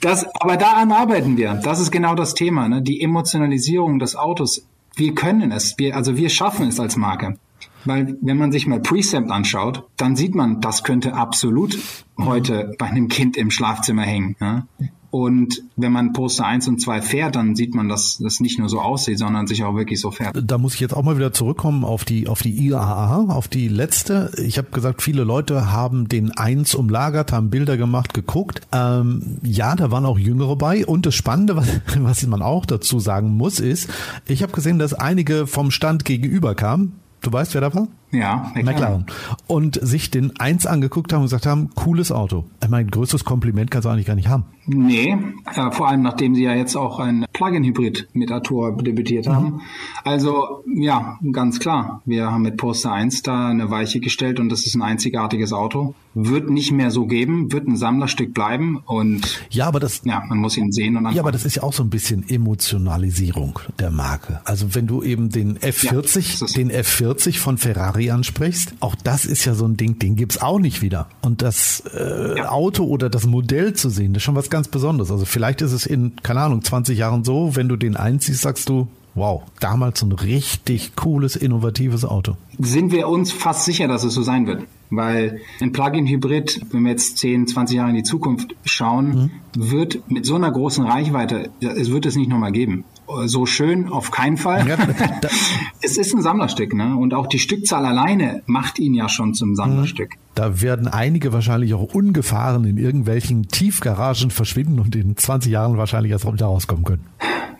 das, 0.00 0.26
aber 0.40 0.56
daran 0.56 0.92
arbeiten 0.92 1.36
wir. 1.36 1.54
Das 1.54 1.80
ist 1.80 1.90
genau 1.90 2.14
das 2.14 2.34
Thema. 2.34 2.68
Ne? 2.68 2.82
Die 2.82 3.00
Emotionalisierung 3.00 3.98
des 3.98 4.16
Autos. 4.16 4.66
Wir 4.94 5.14
können 5.14 5.52
es. 5.52 5.76
Wir, 5.78 5.96
also 5.96 6.16
wir 6.16 6.30
schaffen 6.30 6.68
es 6.68 6.80
als 6.80 6.96
Marke. 6.96 7.36
Weil 7.84 8.18
wenn 8.20 8.36
man 8.36 8.50
sich 8.50 8.66
mal 8.66 8.80
Precept 8.80 9.30
anschaut, 9.30 9.84
dann 9.96 10.16
sieht 10.16 10.34
man, 10.34 10.60
das 10.60 10.82
könnte 10.82 11.14
absolut 11.14 11.78
heute 12.18 12.74
bei 12.78 12.86
einem 12.86 13.08
Kind 13.08 13.36
im 13.36 13.50
Schlafzimmer 13.50 14.02
hängen. 14.02 14.36
Ja? 14.40 14.66
Und 15.16 15.62
wenn 15.76 15.92
man 15.92 16.12
Poster 16.12 16.44
1 16.44 16.68
und 16.68 16.78
2 16.78 17.00
fährt, 17.00 17.36
dann 17.36 17.56
sieht 17.56 17.74
man, 17.74 17.88
dass 17.88 18.18
das 18.18 18.38
nicht 18.40 18.58
nur 18.58 18.68
so 18.68 18.82
aussieht, 18.82 19.18
sondern 19.18 19.46
sich 19.46 19.64
auch 19.64 19.74
wirklich 19.74 19.98
so 19.98 20.10
fährt. 20.10 20.36
Da 20.44 20.58
muss 20.58 20.74
ich 20.74 20.80
jetzt 20.80 20.94
auch 20.94 21.02
mal 21.02 21.16
wieder 21.16 21.32
zurückkommen 21.32 21.84
auf 21.84 22.04
die, 22.04 22.28
auf 22.28 22.42
die 22.42 22.50
IAA, 22.50 23.24
auf 23.30 23.48
die 23.48 23.68
letzte. 23.68 24.30
Ich 24.36 24.58
habe 24.58 24.68
gesagt, 24.72 25.00
viele 25.00 25.24
Leute 25.24 25.72
haben 25.72 26.06
den 26.06 26.32
1 26.32 26.74
umlagert, 26.74 27.32
haben 27.32 27.48
Bilder 27.48 27.78
gemacht, 27.78 28.12
geguckt. 28.12 28.60
Ähm, 28.72 29.38
ja, 29.42 29.74
da 29.74 29.90
waren 29.90 30.04
auch 30.04 30.18
Jüngere 30.18 30.54
bei. 30.54 30.84
Und 30.84 31.06
das 31.06 31.14
Spannende, 31.14 31.56
was, 31.56 31.66
was 31.98 32.26
man 32.26 32.42
auch 32.42 32.66
dazu 32.66 33.00
sagen 33.00 33.30
muss, 33.38 33.58
ist, 33.58 33.88
ich 34.26 34.42
habe 34.42 34.52
gesehen, 34.52 34.78
dass 34.78 34.92
einige 34.92 35.46
vom 35.46 35.70
Stand 35.70 36.04
gegenüber 36.04 36.54
kamen. 36.54 36.92
Du 37.22 37.32
weißt, 37.32 37.54
wer 37.54 37.62
da 37.62 37.74
war? 37.74 37.88
Ja, 38.12 38.52
McLaren. 38.54 38.64
McLaren. 38.64 39.06
Und 39.46 39.78
sich 39.82 40.10
den 40.10 40.38
1 40.38 40.66
angeguckt 40.66 41.12
haben 41.12 41.20
und 41.20 41.26
gesagt 41.26 41.46
haben, 41.46 41.70
cooles 41.74 42.12
Auto. 42.12 42.44
Ich 42.62 42.68
meine, 42.68 42.88
größeres 42.88 43.24
Kompliment 43.24 43.70
kannst 43.70 43.86
du 43.86 43.90
eigentlich 43.90 44.06
gar 44.06 44.14
nicht 44.14 44.28
haben. 44.28 44.44
Nee, 44.68 45.16
äh, 45.54 45.70
vor 45.70 45.88
allem 45.88 46.02
nachdem 46.02 46.34
sie 46.34 46.42
ja 46.42 46.54
jetzt 46.54 46.76
auch 46.76 46.98
ein 46.98 47.24
Plug-in-Hybrid 47.32 48.08
mit 48.14 48.32
Artura 48.32 48.72
debütiert 48.72 49.26
mhm. 49.26 49.32
haben. 49.32 49.60
Also 50.02 50.64
ja, 50.74 51.18
ganz 51.32 51.60
klar. 51.60 52.02
Wir 52.04 52.30
haben 52.30 52.42
mit 52.42 52.56
Poster 52.56 52.92
1 52.92 53.22
da 53.22 53.48
eine 53.48 53.70
Weiche 53.70 54.00
gestellt 54.00 54.40
und 54.40 54.48
das 54.48 54.66
ist 54.66 54.74
ein 54.74 54.82
einzigartiges 54.82 55.52
Auto. 55.52 55.94
Wird 56.14 56.50
nicht 56.50 56.72
mehr 56.72 56.90
so 56.90 57.06
geben, 57.06 57.52
wird 57.52 57.68
ein 57.68 57.76
Sammlerstück 57.76 58.34
bleiben 58.34 58.82
und 58.86 59.40
ja, 59.50 59.66
aber 59.66 59.80
das 59.80 60.02
ja, 60.04 60.22
man 60.28 60.38
muss 60.38 60.56
ihn 60.56 60.72
sehen 60.72 60.94
und 60.94 60.98
anfangen. 60.98 61.16
Ja, 61.16 61.22
aber 61.22 61.32
das 61.32 61.44
ist 61.44 61.56
ja 61.56 61.62
auch 61.62 61.72
so 61.74 61.82
ein 61.82 61.90
bisschen 61.90 62.28
Emotionalisierung 62.28 63.60
der 63.78 63.90
Marke. 63.90 64.40
Also 64.44 64.74
wenn 64.74 64.86
du 64.86 65.02
eben 65.02 65.28
den 65.28 65.58
F40, 65.58 66.40
ja, 66.40 66.46
den 66.56 66.72
F40 66.72 67.38
von 67.38 67.58
Ferrari 67.58 67.95
ansprichst, 68.10 68.74
auch 68.80 68.94
das 68.94 69.24
ist 69.24 69.44
ja 69.44 69.54
so 69.54 69.66
ein 69.66 69.76
Ding, 69.76 69.98
den 69.98 70.16
gibt's 70.16 70.40
auch 70.40 70.58
nicht 70.58 70.82
wieder. 70.82 71.08
Und 71.22 71.42
das 71.42 71.82
äh, 71.94 72.38
ja. 72.38 72.48
Auto 72.50 72.84
oder 72.84 73.10
das 73.10 73.26
Modell 73.26 73.74
zu 73.74 73.90
sehen, 73.90 74.12
das 74.12 74.20
ist 74.20 74.24
schon 74.24 74.34
was 74.34 74.50
ganz 74.50 74.68
Besonderes. 74.68 75.10
Also 75.10 75.24
vielleicht 75.24 75.62
ist 75.62 75.72
es 75.72 75.86
in, 75.86 76.16
keine 76.22 76.40
Ahnung, 76.40 76.62
20 76.62 76.98
Jahren 76.98 77.24
so, 77.24 77.56
wenn 77.56 77.68
du 77.68 77.76
den 77.76 77.96
einziehst, 77.96 78.42
sagst 78.42 78.68
du, 78.68 78.88
wow, 79.16 79.42
damals 79.60 80.02
ein 80.02 80.12
richtig 80.12 80.94
cooles, 80.94 81.34
innovatives 81.34 82.04
Auto. 82.04 82.36
Sind 82.58 82.92
wir 82.92 83.08
uns 83.08 83.32
fast 83.32 83.64
sicher, 83.64 83.88
dass 83.88 84.04
es 84.04 84.14
so 84.14 84.22
sein 84.22 84.46
wird? 84.46 84.64
Weil 84.90 85.40
ein 85.60 85.72
Plug-in-Hybrid, 85.72 86.60
wenn 86.70 86.84
wir 86.84 86.92
jetzt 86.92 87.18
10, 87.18 87.48
20 87.48 87.76
Jahre 87.76 87.90
in 87.90 87.96
die 87.96 88.02
Zukunft 88.04 88.54
schauen, 88.64 89.30
mhm. 89.56 89.70
wird 89.70 90.08
mit 90.08 90.26
so 90.26 90.36
einer 90.36 90.50
großen 90.50 90.84
Reichweite, 90.84 91.50
es 91.60 91.90
wird 91.90 92.06
es 92.06 92.14
nicht 92.14 92.28
nochmal 92.28 92.52
geben. 92.52 92.84
So 93.26 93.46
schön 93.46 93.90
auf 93.90 94.10
keinen 94.10 94.36
Fall. 94.36 94.66
Ja, 94.66 94.76
es 95.82 95.96
ist 95.96 96.14
ein 96.14 96.22
Sammlerstück, 96.22 96.74
ne? 96.74 96.96
Und 96.96 97.14
auch 97.14 97.26
die 97.26 97.38
Stückzahl 97.38 97.84
alleine 97.84 98.42
macht 98.46 98.78
ihn 98.78 98.94
ja 98.94 99.08
schon 99.08 99.34
zum 99.34 99.54
Sammlerstück. 99.54 100.14
Da 100.34 100.60
werden 100.60 100.88
einige 100.88 101.32
wahrscheinlich 101.32 101.72
auch 101.74 101.94
ungefahren 101.94 102.64
in 102.64 102.76
irgendwelchen 102.76 103.48
Tiefgaragen 103.48 104.30
verschwinden 104.30 104.80
und 104.80 104.94
in 104.94 105.16
20 105.16 105.50
Jahren 105.50 105.78
wahrscheinlich 105.78 106.12
erst 106.12 106.30
wieder 106.30 106.46
rauskommen 106.46 106.84
können. 106.84 107.04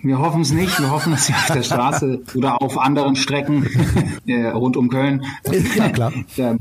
Wir 0.07 0.21
hoffen 0.21 0.43
es 0.43 0.53
nicht. 0.53 0.79
Wir 0.79 0.91
hoffen, 0.91 1.13
dass 1.13 1.27
sie 1.27 1.33
auf 1.33 1.47
der 1.53 1.63
Straße 1.65 2.21
oder 2.37 2.63
auf 2.63 2.79
anderen 2.79 3.17
Strecken 3.17 3.67
äh, 4.27 4.47
rund 4.49 4.77
um 4.77 4.89
Köln. 4.89 5.25
Ja, 5.77 5.89
klar. 5.89 6.13
ja. 6.37 6.55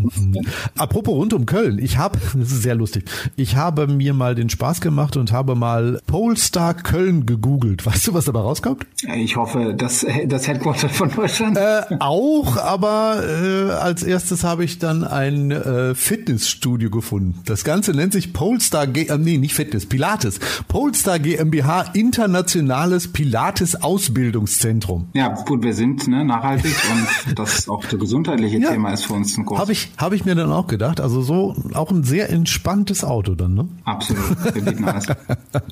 Apropos 0.76 1.14
rund 1.14 1.34
um 1.34 1.46
Köln. 1.46 1.78
Ich 1.78 2.00
habe, 2.00 2.18
das 2.34 2.52
ist 2.52 2.64
sehr 2.64 2.74
lustig, 2.74 3.06
ich 3.36 3.56
habe 3.56 3.88
mir 3.88 4.14
mal 4.16 4.34
den 4.34 4.50
Spaß 4.50 4.82
gemacht 4.82 5.16
und 5.16 5.32
habe 5.32 5.54
mal 5.54 6.02
Polestar 6.08 6.74
Köln 6.74 7.28
gegoogelt. 7.28 7.86
Weißt 7.86 8.08
du, 8.08 8.14
was 8.16 8.26
dabei 8.26 8.40
rauskommt? 8.40 8.88
Ich 9.16 9.36
hoffe, 9.36 9.76
das, 9.78 10.06
das 10.26 10.48
Headquarter 10.48 10.90
von 10.90 11.12
Deutschland. 11.12 11.58
Äh, 11.58 11.98
auch, 12.00 12.58
aber 12.58 13.24
äh, 13.24 13.72
als 13.74 14.02
erstes 14.02 14.44
habe 14.44 14.64
ich 14.64 14.80
dann 14.80 15.04
ein 15.04 15.52
äh, 15.52 15.94
Fitnessstudio 15.94 16.90
gefunden. 16.90 17.42
Das 17.46 17.64
Ganze 17.64 17.92
nennt 17.92 18.14
sich 18.14 18.34
Polestar 18.34 18.88
G, 18.88 19.06
äh, 19.06 19.18
nee, 19.20 19.38
nicht 19.38 19.54
Fitness, 19.54 19.86
Pilates. 19.86 20.40
Polestar 20.68 21.20
GmbH 21.20 21.92
Internationales 21.94 23.08
Pilates 23.08 23.35
Pilates 23.36 23.84
Ausbildungszentrum. 23.84 25.10
Ja, 25.14 25.28
gut, 25.28 25.62
wir 25.62 25.74
sind 25.74 26.08
ne, 26.08 26.24
nachhaltig 26.24 26.74
und 27.28 27.38
das 27.38 27.68
auch 27.68 27.84
das 27.84 28.00
gesundheitliche 28.00 28.60
ja, 28.60 28.72
Thema 28.72 28.94
ist 28.94 29.08
für 29.08 29.14
uns 29.14 29.38
ein 29.38 29.44
großes. 29.44 29.62
Habe 29.62 29.72
ich, 29.74 29.92
hab 29.98 30.14
ich 30.14 30.24
mir 30.24 30.36
dann 30.36 30.54
auch 30.54 30.68
gedacht. 30.68 31.02
Also 31.02 31.22
so 31.22 31.54
auch 31.74 31.92
ein 31.92 32.06
sehr 32.06 32.30
entspanntes 32.30 33.04
Auto 33.04 33.36
dann, 33.36 33.54
ne? 33.54 33.68
Absolut. 33.84 34.24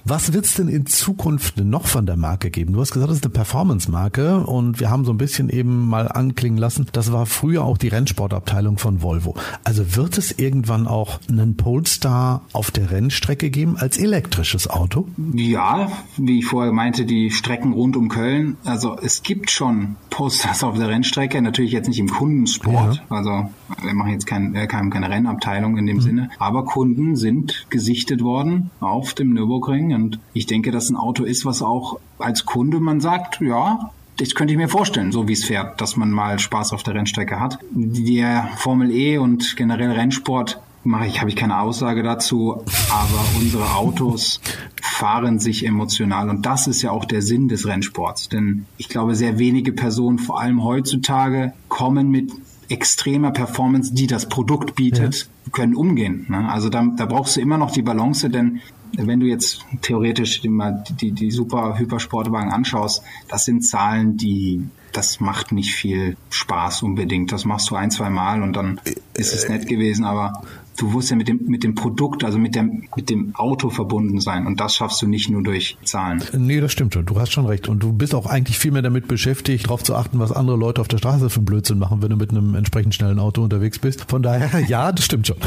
Was 0.04 0.34
wird 0.34 0.43
es 0.43 0.56
denn 0.56 0.67
in 0.67 0.88
Zukunft 0.88 1.56
noch 1.56 1.88
von 1.88 2.06
der 2.06 2.17
Marke 2.17 2.52
geben? 2.52 2.73
Du 2.73 2.82
hast 2.82 2.91
gesagt, 2.91 3.10
das 3.10 3.19
ist 3.19 3.23
eine 3.23 3.32
Performance-Marke 3.34 4.45
und 4.45 4.82
wir 4.82 4.89
haben 4.89 5.06
so 5.06 5.13
ein 5.13 5.17
bisschen 5.17 5.47
eben 5.47 5.88
mal 5.88 6.10
anklingen 6.10 6.58
lassen, 6.58 6.88
das 6.91 7.13
war 7.13 7.26
früher 7.26 7.63
auch 7.63 7.78
die 7.78 7.88
Rennsportabteilung 7.88 8.78
von 8.78 9.02
Volvo. 9.02 9.36
Also 9.63 9.95
wird 9.95 10.17
es 10.17 10.38
irgendwann 10.38 10.86
auch 10.86 11.21
einen 11.30 11.56
Polestar 11.56 12.41
auf 12.52 12.71
der 12.71 12.91
Rennstrecke 12.91 13.49
geben 13.49 13.78
als 13.78 13.97
elektrisches 13.97 14.69
Auto? 14.69 15.08
Ja, 15.34 15.88
wie 16.17 16.39
ich 16.39 16.45
vorher 16.45 16.73
meinte, 16.73 17.06
die 17.06 17.32
Strecken 17.54 17.74
rund 17.74 17.96
um 17.96 18.10
Köln. 18.10 18.58
Also 18.66 18.98
es 19.00 19.22
gibt 19.22 19.52
schon 19.52 19.96
Posters 20.10 20.63
auf 20.63 20.76
der 20.76 20.89
Rennstrecke, 20.89 21.39
natürlich 21.39 21.72
jetzt 21.72 21.88
nicht 21.88 22.00
im 22.00 22.10
Kundensport. 22.10 22.96
Ja. 22.96 23.04
Also 23.10 23.50
wir 23.84 23.94
machen 23.94 24.12
jetzt 24.12 24.26
kein, 24.26 24.56
äh, 24.56 24.66
keine, 24.66 25.08
Rennabteilung 25.08 25.78
in 25.78 25.86
dem 25.86 25.98
mhm. 25.98 26.02
Sinne. 26.02 26.30
Aber 26.39 26.66
Kunden 26.66 27.16
sind 27.16 27.68
gesichtet 27.70 28.24
worden 28.24 28.72
auf 28.80 29.13
dem 29.13 29.34
Nürburgring 29.34 29.94
und 29.94 30.20
ich 30.34 30.48
denke, 30.48 30.72
dass 30.72 30.89
ein 30.89 30.96
Auto 30.96 31.24
ist, 31.24 31.46
was 31.46 31.62
auch 31.62 32.00
als 32.18 32.46
Kunde 32.46 32.80
man 32.80 33.02
sagt, 33.02 33.39
ja, 33.39 33.92
das 34.18 34.34
könnte 34.34 34.54
ich 34.54 34.58
mir 34.58 34.70
vorstellen, 34.70 35.12
so 35.12 35.28
wie 35.28 35.34
es 35.34 35.46
fährt, 35.46 35.80
dass 35.80 35.96
man 35.96 36.10
mal 36.10 36.39
Spaß 36.39 36.74
auf 36.74 36.82
der 36.82 36.96
Rennstrecke 36.96 37.39
hat. 37.39 37.60
Der 37.72 38.50
Formel 38.56 38.89
E 38.89 39.20
und 39.20 39.56
generell 39.58 39.92
Rennsport 39.92 40.60
mache 40.84 41.08
ich, 41.08 41.19
habe 41.19 41.30
ich 41.30 41.36
keine 41.36 41.60
Aussage 41.60 42.04
dazu, 42.04 42.63
aber 42.91 43.26
unsere 43.39 43.76
Autos 43.76 44.41
fahren 44.82 45.39
sich 45.39 45.65
emotional 45.65 46.30
und 46.30 46.46
das 46.46 46.67
ist 46.67 46.82
ja 46.82 46.91
auch 46.91 47.06
der 47.06 47.22
Sinn 47.22 47.48
des 47.48 47.67
Rennsports, 47.67 48.30
denn 48.30 48.65
ich 48.78 48.89
glaube, 48.89 49.15
sehr 49.15 49.39
wenige 49.39 49.72
Personen, 49.72 50.19
vor 50.19 50.39
allem 50.39 50.63
heutzutage, 50.63 51.54
kommen 51.69 52.10
mit 52.10 52.32
extremer 52.69 53.32
Performance, 53.32 53.93
die 53.93 54.08
das 54.08 54.30
Produkt 54.30 54.76
bietet, 54.76 55.28
ja. 55.46 55.52
können 55.52 55.76
umgehen. 55.76 56.26
Ne? 56.30 56.50
Also 56.50 56.69
da, 56.69 56.86
da 56.96 57.06
brauchst 57.06 57.38
du 57.38 57.41
immer 57.41 57.58
noch 57.58 57.72
die 57.72 57.82
Balance, 57.82 58.30
denn 58.30 58.62
wenn 58.96 59.19
du 59.19 59.26
jetzt 59.26 59.65
theoretisch 59.82 60.41
die, 60.41 60.52
die, 61.00 61.12
die 61.12 61.32
super 61.32 61.78
Hypersportwagen 61.78 62.52
anschaust, 62.52 63.04
das 63.28 63.46
sind 63.46 63.65
Zahlen, 63.65 64.17
die 64.17 64.63
das 64.91 65.19
macht 65.19 65.52
nicht 65.52 65.74
viel 65.74 66.15
Spaß 66.30 66.84
unbedingt. 66.84 67.32
Das 67.32 67.46
machst 67.46 67.69
du 67.72 67.76
ein, 67.76 67.91
zwei 67.91 68.10
Mal 68.10 68.43
und 68.43 68.54
dann 68.54 68.80
ist 69.15 69.34
es 69.34 69.50
nett 69.50 69.67
gewesen, 69.67 70.06
aber 70.06 70.43
du 70.77 70.88
musst 70.88 71.09
ja 71.09 71.15
mit 71.15 71.27
dem, 71.27 71.39
mit 71.45 71.63
dem 71.63 71.75
Produkt, 71.75 72.23
also 72.23 72.38
mit 72.38 72.55
dem, 72.55 72.83
mit 72.95 73.09
dem 73.09 73.36
Auto 73.36 73.69
verbunden 73.69 74.19
sein. 74.19 74.47
Und 74.47 74.59
das 74.59 74.75
schaffst 74.75 75.01
du 75.01 75.07
nicht 75.07 75.29
nur 75.29 75.43
durch 75.43 75.77
Zahlen. 75.83 76.23
Nee, 76.33 76.62
das 76.62 76.71
stimmt 76.71 76.93
schon. 76.93 77.05
Du 77.05 77.19
hast 77.19 77.31
schon 77.31 77.45
recht. 77.45 77.67
Und 77.67 77.81
du 77.83 77.93
bist 77.93 78.15
auch 78.15 78.25
eigentlich 78.25 78.57
viel 78.57 78.71
mehr 78.71 78.81
damit 78.81 79.07
beschäftigt, 79.07 79.65
darauf 79.65 79.83
zu 79.83 79.95
achten, 79.95 80.19
was 80.19 80.31
andere 80.31 80.57
Leute 80.57 80.81
auf 80.81 80.88
der 80.88 80.97
Straße 80.97 81.29
für 81.29 81.38
einen 81.38 81.45
Blödsinn 81.45 81.79
machen, 81.79 82.01
wenn 82.01 82.09
du 82.09 82.17
mit 82.17 82.31
einem 82.31 82.55
entsprechend 82.55 82.95
schnellen 82.95 83.19
Auto 83.19 83.43
unterwegs 83.43 83.79
bist. 83.79 84.05
Von 84.09 84.23
daher, 84.23 84.59
ja, 84.67 84.91
das 84.91 85.05
stimmt 85.05 85.27
schon. 85.27 85.38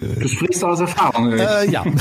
Du 0.00 0.28
sprichst 0.28 0.64
aus 0.64 0.80
Erfahrung. 0.80 1.32
Äh, 1.32 1.70
ja. 1.70 1.84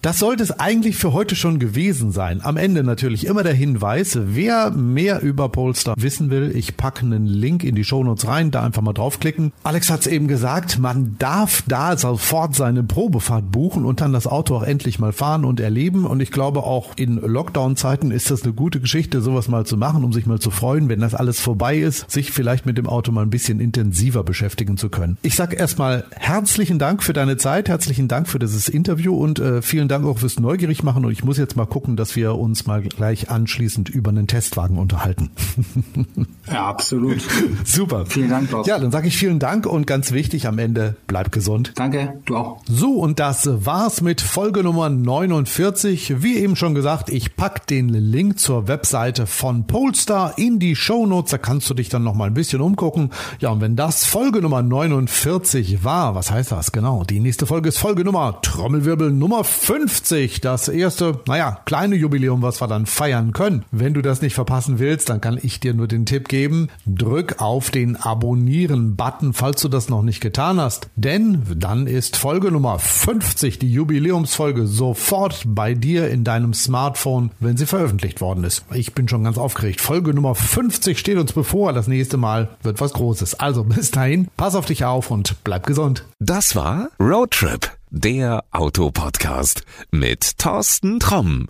Das 0.00 0.18
sollte 0.18 0.42
es 0.42 0.50
eigentlich 0.58 0.96
für 0.96 1.12
heute 1.12 1.36
schon 1.36 1.58
gewesen 1.58 2.10
sein. 2.10 2.40
Am 2.42 2.56
Ende 2.56 2.82
natürlich 2.82 3.26
immer 3.26 3.42
der 3.42 3.54
Hinweis, 3.54 4.18
wer 4.20 4.70
mehr 4.70 5.22
über 5.22 5.48
Polestar 5.48 5.94
wissen 5.96 6.30
will, 6.30 6.52
ich 6.54 6.76
packe 6.76 7.06
einen 7.06 7.26
Link 7.26 7.62
in 7.62 7.74
die 7.74 7.84
Shownotes 7.84 8.26
rein, 8.26 8.50
da 8.50 8.64
einfach 8.64 8.82
mal 8.82 8.92
draufklicken. 8.92 9.52
Alex 9.62 9.90
hat 9.90 10.00
es 10.00 10.06
eben 10.08 10.26
gesagt, 10.26 10.71
man 10.78 11.16
darf 11.18 11.62
da 11.66 11.96
sofort 11.96 12.54
seine 12.54 12.82
Probefahrt 12.82 13.50
buchen 13.50 13.84
und 13.84 14.00
dann 14.00 14.12
das 14.12 14.26
Auto 14.26 14.56
auch 14.56 14.62
endlich 14.62 14.98
mal 14.98 15.12
fahren 15.12 15.44
und 15.44 15.60
erleben. 15.60 16.04
Und 16.06 16.20
ich 16.20 16.30
glaube, 16.30 16.64
auch 16.64 16.92
in 16.96 17.16
Lockdown-Zeiten 17.16 18.10
ist 18.10 18.30
das 18.30 18.42
eine 18.42 18.52
gute 18.52 18.80
Geschichte, 18.80 19.20
sowas 19.20 19.48
mal 19.48 19.66
zu 19.66 19.76
machen, 19.76 20.04
um 20.04 20.12
sich 20.12 20.26
mal 20.26 20.38
zu 20.38 20.50
freuen, 20.50 20.88
wenn 20.88 21.00
das 21.00 21.14
alles 21.14 21.40
vorbei 21.40 21.78
ist, 21.78 22.10
sich 22.10 22.30
vielleicht 22.30 22.66
mit 22.66 22.78
dem 22.78 22.86
Auto 22.88 23.12
mal 23.12 23.22
ein 23.22 23.30
bisschen 23.30 23.60
intensiver 23.60 24.24
beschäftigen 24.24 24.76
zu 24.76 24.88
können. 24.88 25.18
Ich 25.22 25.36
sage 25.36 25.56
erstmal 25.56 26.04
herzlichen 26.10 26.78
Dank 26.78 27.02
für 27.02 27.12
deine 27.12 27.36
Zeit, 27.36 27.68
herzlichen 27.68 28.08
Dank 28.08 28.28
für 28.28 28.38
dieses 28.38 28.68
Interview 28.68 29.14
und 29.14 29.38
äh, 29.38 29.62
vielen 29.62 29.88
Dank 29.88 30.04
auch 30.04 30.18
fürs 30.18 30.38
Neugierig 30.38 30.82
machen. 30.82 31.04
Und 31.04 31.12
ich 31.12 31.24
muss 31.24 31.38
jetzt 31.38 31.56
mal 31.56 31.66
gucken, 31.66 31.96
dass 31.96 32.16
wir 32.16 32.36
uns 32.36 32.66
mal 32.66 32.82
gleich 32.82 33.30
anschließend 33.30 33.88
über 33.88 34.10
einen 34.10 34.26
Testwagen 34.26 34.78
unterhalten. 34.78 35.30
Ja, 36.50 36.66
absolut. 36.66 37.18
Super. 37.64 38.04
Vielen 38.06 38.28
Dank, 38.28 38.48
Klaus. 38.48 38.66
Ja, 38.66 38.78
dann 38.78 38.90
sage 38.90 39.06
ich 39.08 39.16
vielen 39.16 39.38
Dank 39.38 39.64
und 39.64 39.86
ganz 39.86 40.12
wichtig 40.12 40.46
am 40.46 40.58
Ende, 40.58 40.61
bleib 40.68 41.32
gesund. 41.32 41.72
Danke, 41.76 42.14
du 42.24 42.36
auch. 42.36 42.60
So, 42.66 42.94
und 42.94 43.18
das 43.18 43.48
war's 43.64 44.00
mit 44.00 44.20
Folge 44.20 44.62
Nummer 44.62 44.88
49. 44.88 46.22
Wie 46.22 46.36
eben 46.36 46.56
schon 46.56 46.74
gesagt, 46.74 47.10
ich 47.10 47.36
pack 47.36 47.66
den 47.66 47.88
Link 47.88 48.38
zur 48.38 48.68
Webseite 48.68 49.26
von 49.26 49.66
Polestar 49.66 50.38
in 50.38 50.58
die 50.58 50.76
Show 50.76 51.06
Notes. 51.06 51.30
Da 51.30 51.38
kannst 51.38 51.68
du 51.70 51.74
dich 51.74 51.88
dann 51.88 52.04
noch 52.04 52.14
mal 52.14 52.26
ein 52.26 52.34
bisschen 52.34 52.60
umgucken. 52.60 53.10
Ja, 53.40 53.50
und 53.50 53.60
wenn 53.60 53.76
das 53.76 54.04
Folge 54.04 54.40
Nummer 54.40 54.62
49 54.62 55.84
war, 55.84 56.14
was 56.14 56.30
heißt 56.30 56.52
das 56.52 56.72
genau? 56.72 57.04
Die 57.04 57.20
nächste 57.20 57.46
Folge 57.46 57.68
ist 57.68 57.78
Folge 57.78 58.04
Nummer 58.04 58.40
Trommelwirbel 58.42 59.10
Nummer 59.10 59.44
50. 59.44 60.40
Das 60.40 60.68
erste, 60.68 61.20
naja, 61.26 61.60
kleine 61.64 61.96
Jubiläum, 61.96 62.42
was 62.42 62.60
wir 62.60 62.68
dann 62.68 62.86
feiern 62.86 63.32
können. 63.32 63.64
Wenn 63.70 63.94
du 63.94 64.02
das 64.02 64.22
nicht 64.22 64.34
verpassen 64.34 64.78
willst, 64.78 65.08
dann 65.08 65.20
kann 65.20 65.38
ich 65.40 65.60
dir 65.60 65.74
nur 65.74 65.88
den 65.88 66.06
Tipp 66.06 66.28
geben, 66.28 66.68
drück 66.86 67.40
auf 67.40 67.70
den 67.70 67.96
Abonnieren-Button, 67.96 69.32
falls 69.32 69.62
du 69.62 69.68
das 69.68 69.88
noch 69.88 70.02
nicht 70.02 70.20
getan 70.20 70.51
hast. 70.60 70.88
Denn 70.96 71.42
dann 71.56 71.86
ist 71.86 72.16
Folge 72.16 72.50
Nummer 72.50 72.78
50, 72.78 73.58
die 73.58 73.72
Jubiläumsfolge, 73.72 74.66
sofort 74.66 75.42
bei 75.46 75.74
dir 75.74 76.10
in 76.10 76.24
deinem 76.24 76.54
Smartphone, 76.54 77.30
wenn 77.40 77.56
sie 77.56 77.66
veröffentlicht 77.66 78.20
worden 78.20 78.44
ist. 78.44 78.64
Ich 78.72 78.94
bin 78.94 79.08
schon 79.08 79.24
ganz 79.24 79.38
aufgeregt. 79.38 79.80
Folge 79.80 80.14
Nummer 80.14 80.34
50 80.34 80.98
steht 80.98 81.18
uns 81.18 81.32
bevor. 81.32 81.72
Das 81.72 81.88
nächste 81.88 82.16
Mal 82.16 82.50
wird 82.62 82.80
was 82.80 82.92
Großes. 82.92 83.40
Also 83.40 83.64
bis 83.64 83.90
dahin, 83.90 84.28
pass 84.36 84.54
auf 84.54 84.66
dich 84.66 84.84
auf 84.84 85.10
und 85.10 85.36
bleib 85.44 85.66
gesund. 85.66 86.04
Das 86.18 86.56
war 86.56 86.88
Roadtrip, 87.00 87.70
der 87.90 88.44
Autopodcast 88.50 89.64
mit 89.90 90.38
Thorsten 90.38 91.00
Tromm. 91.00 91.48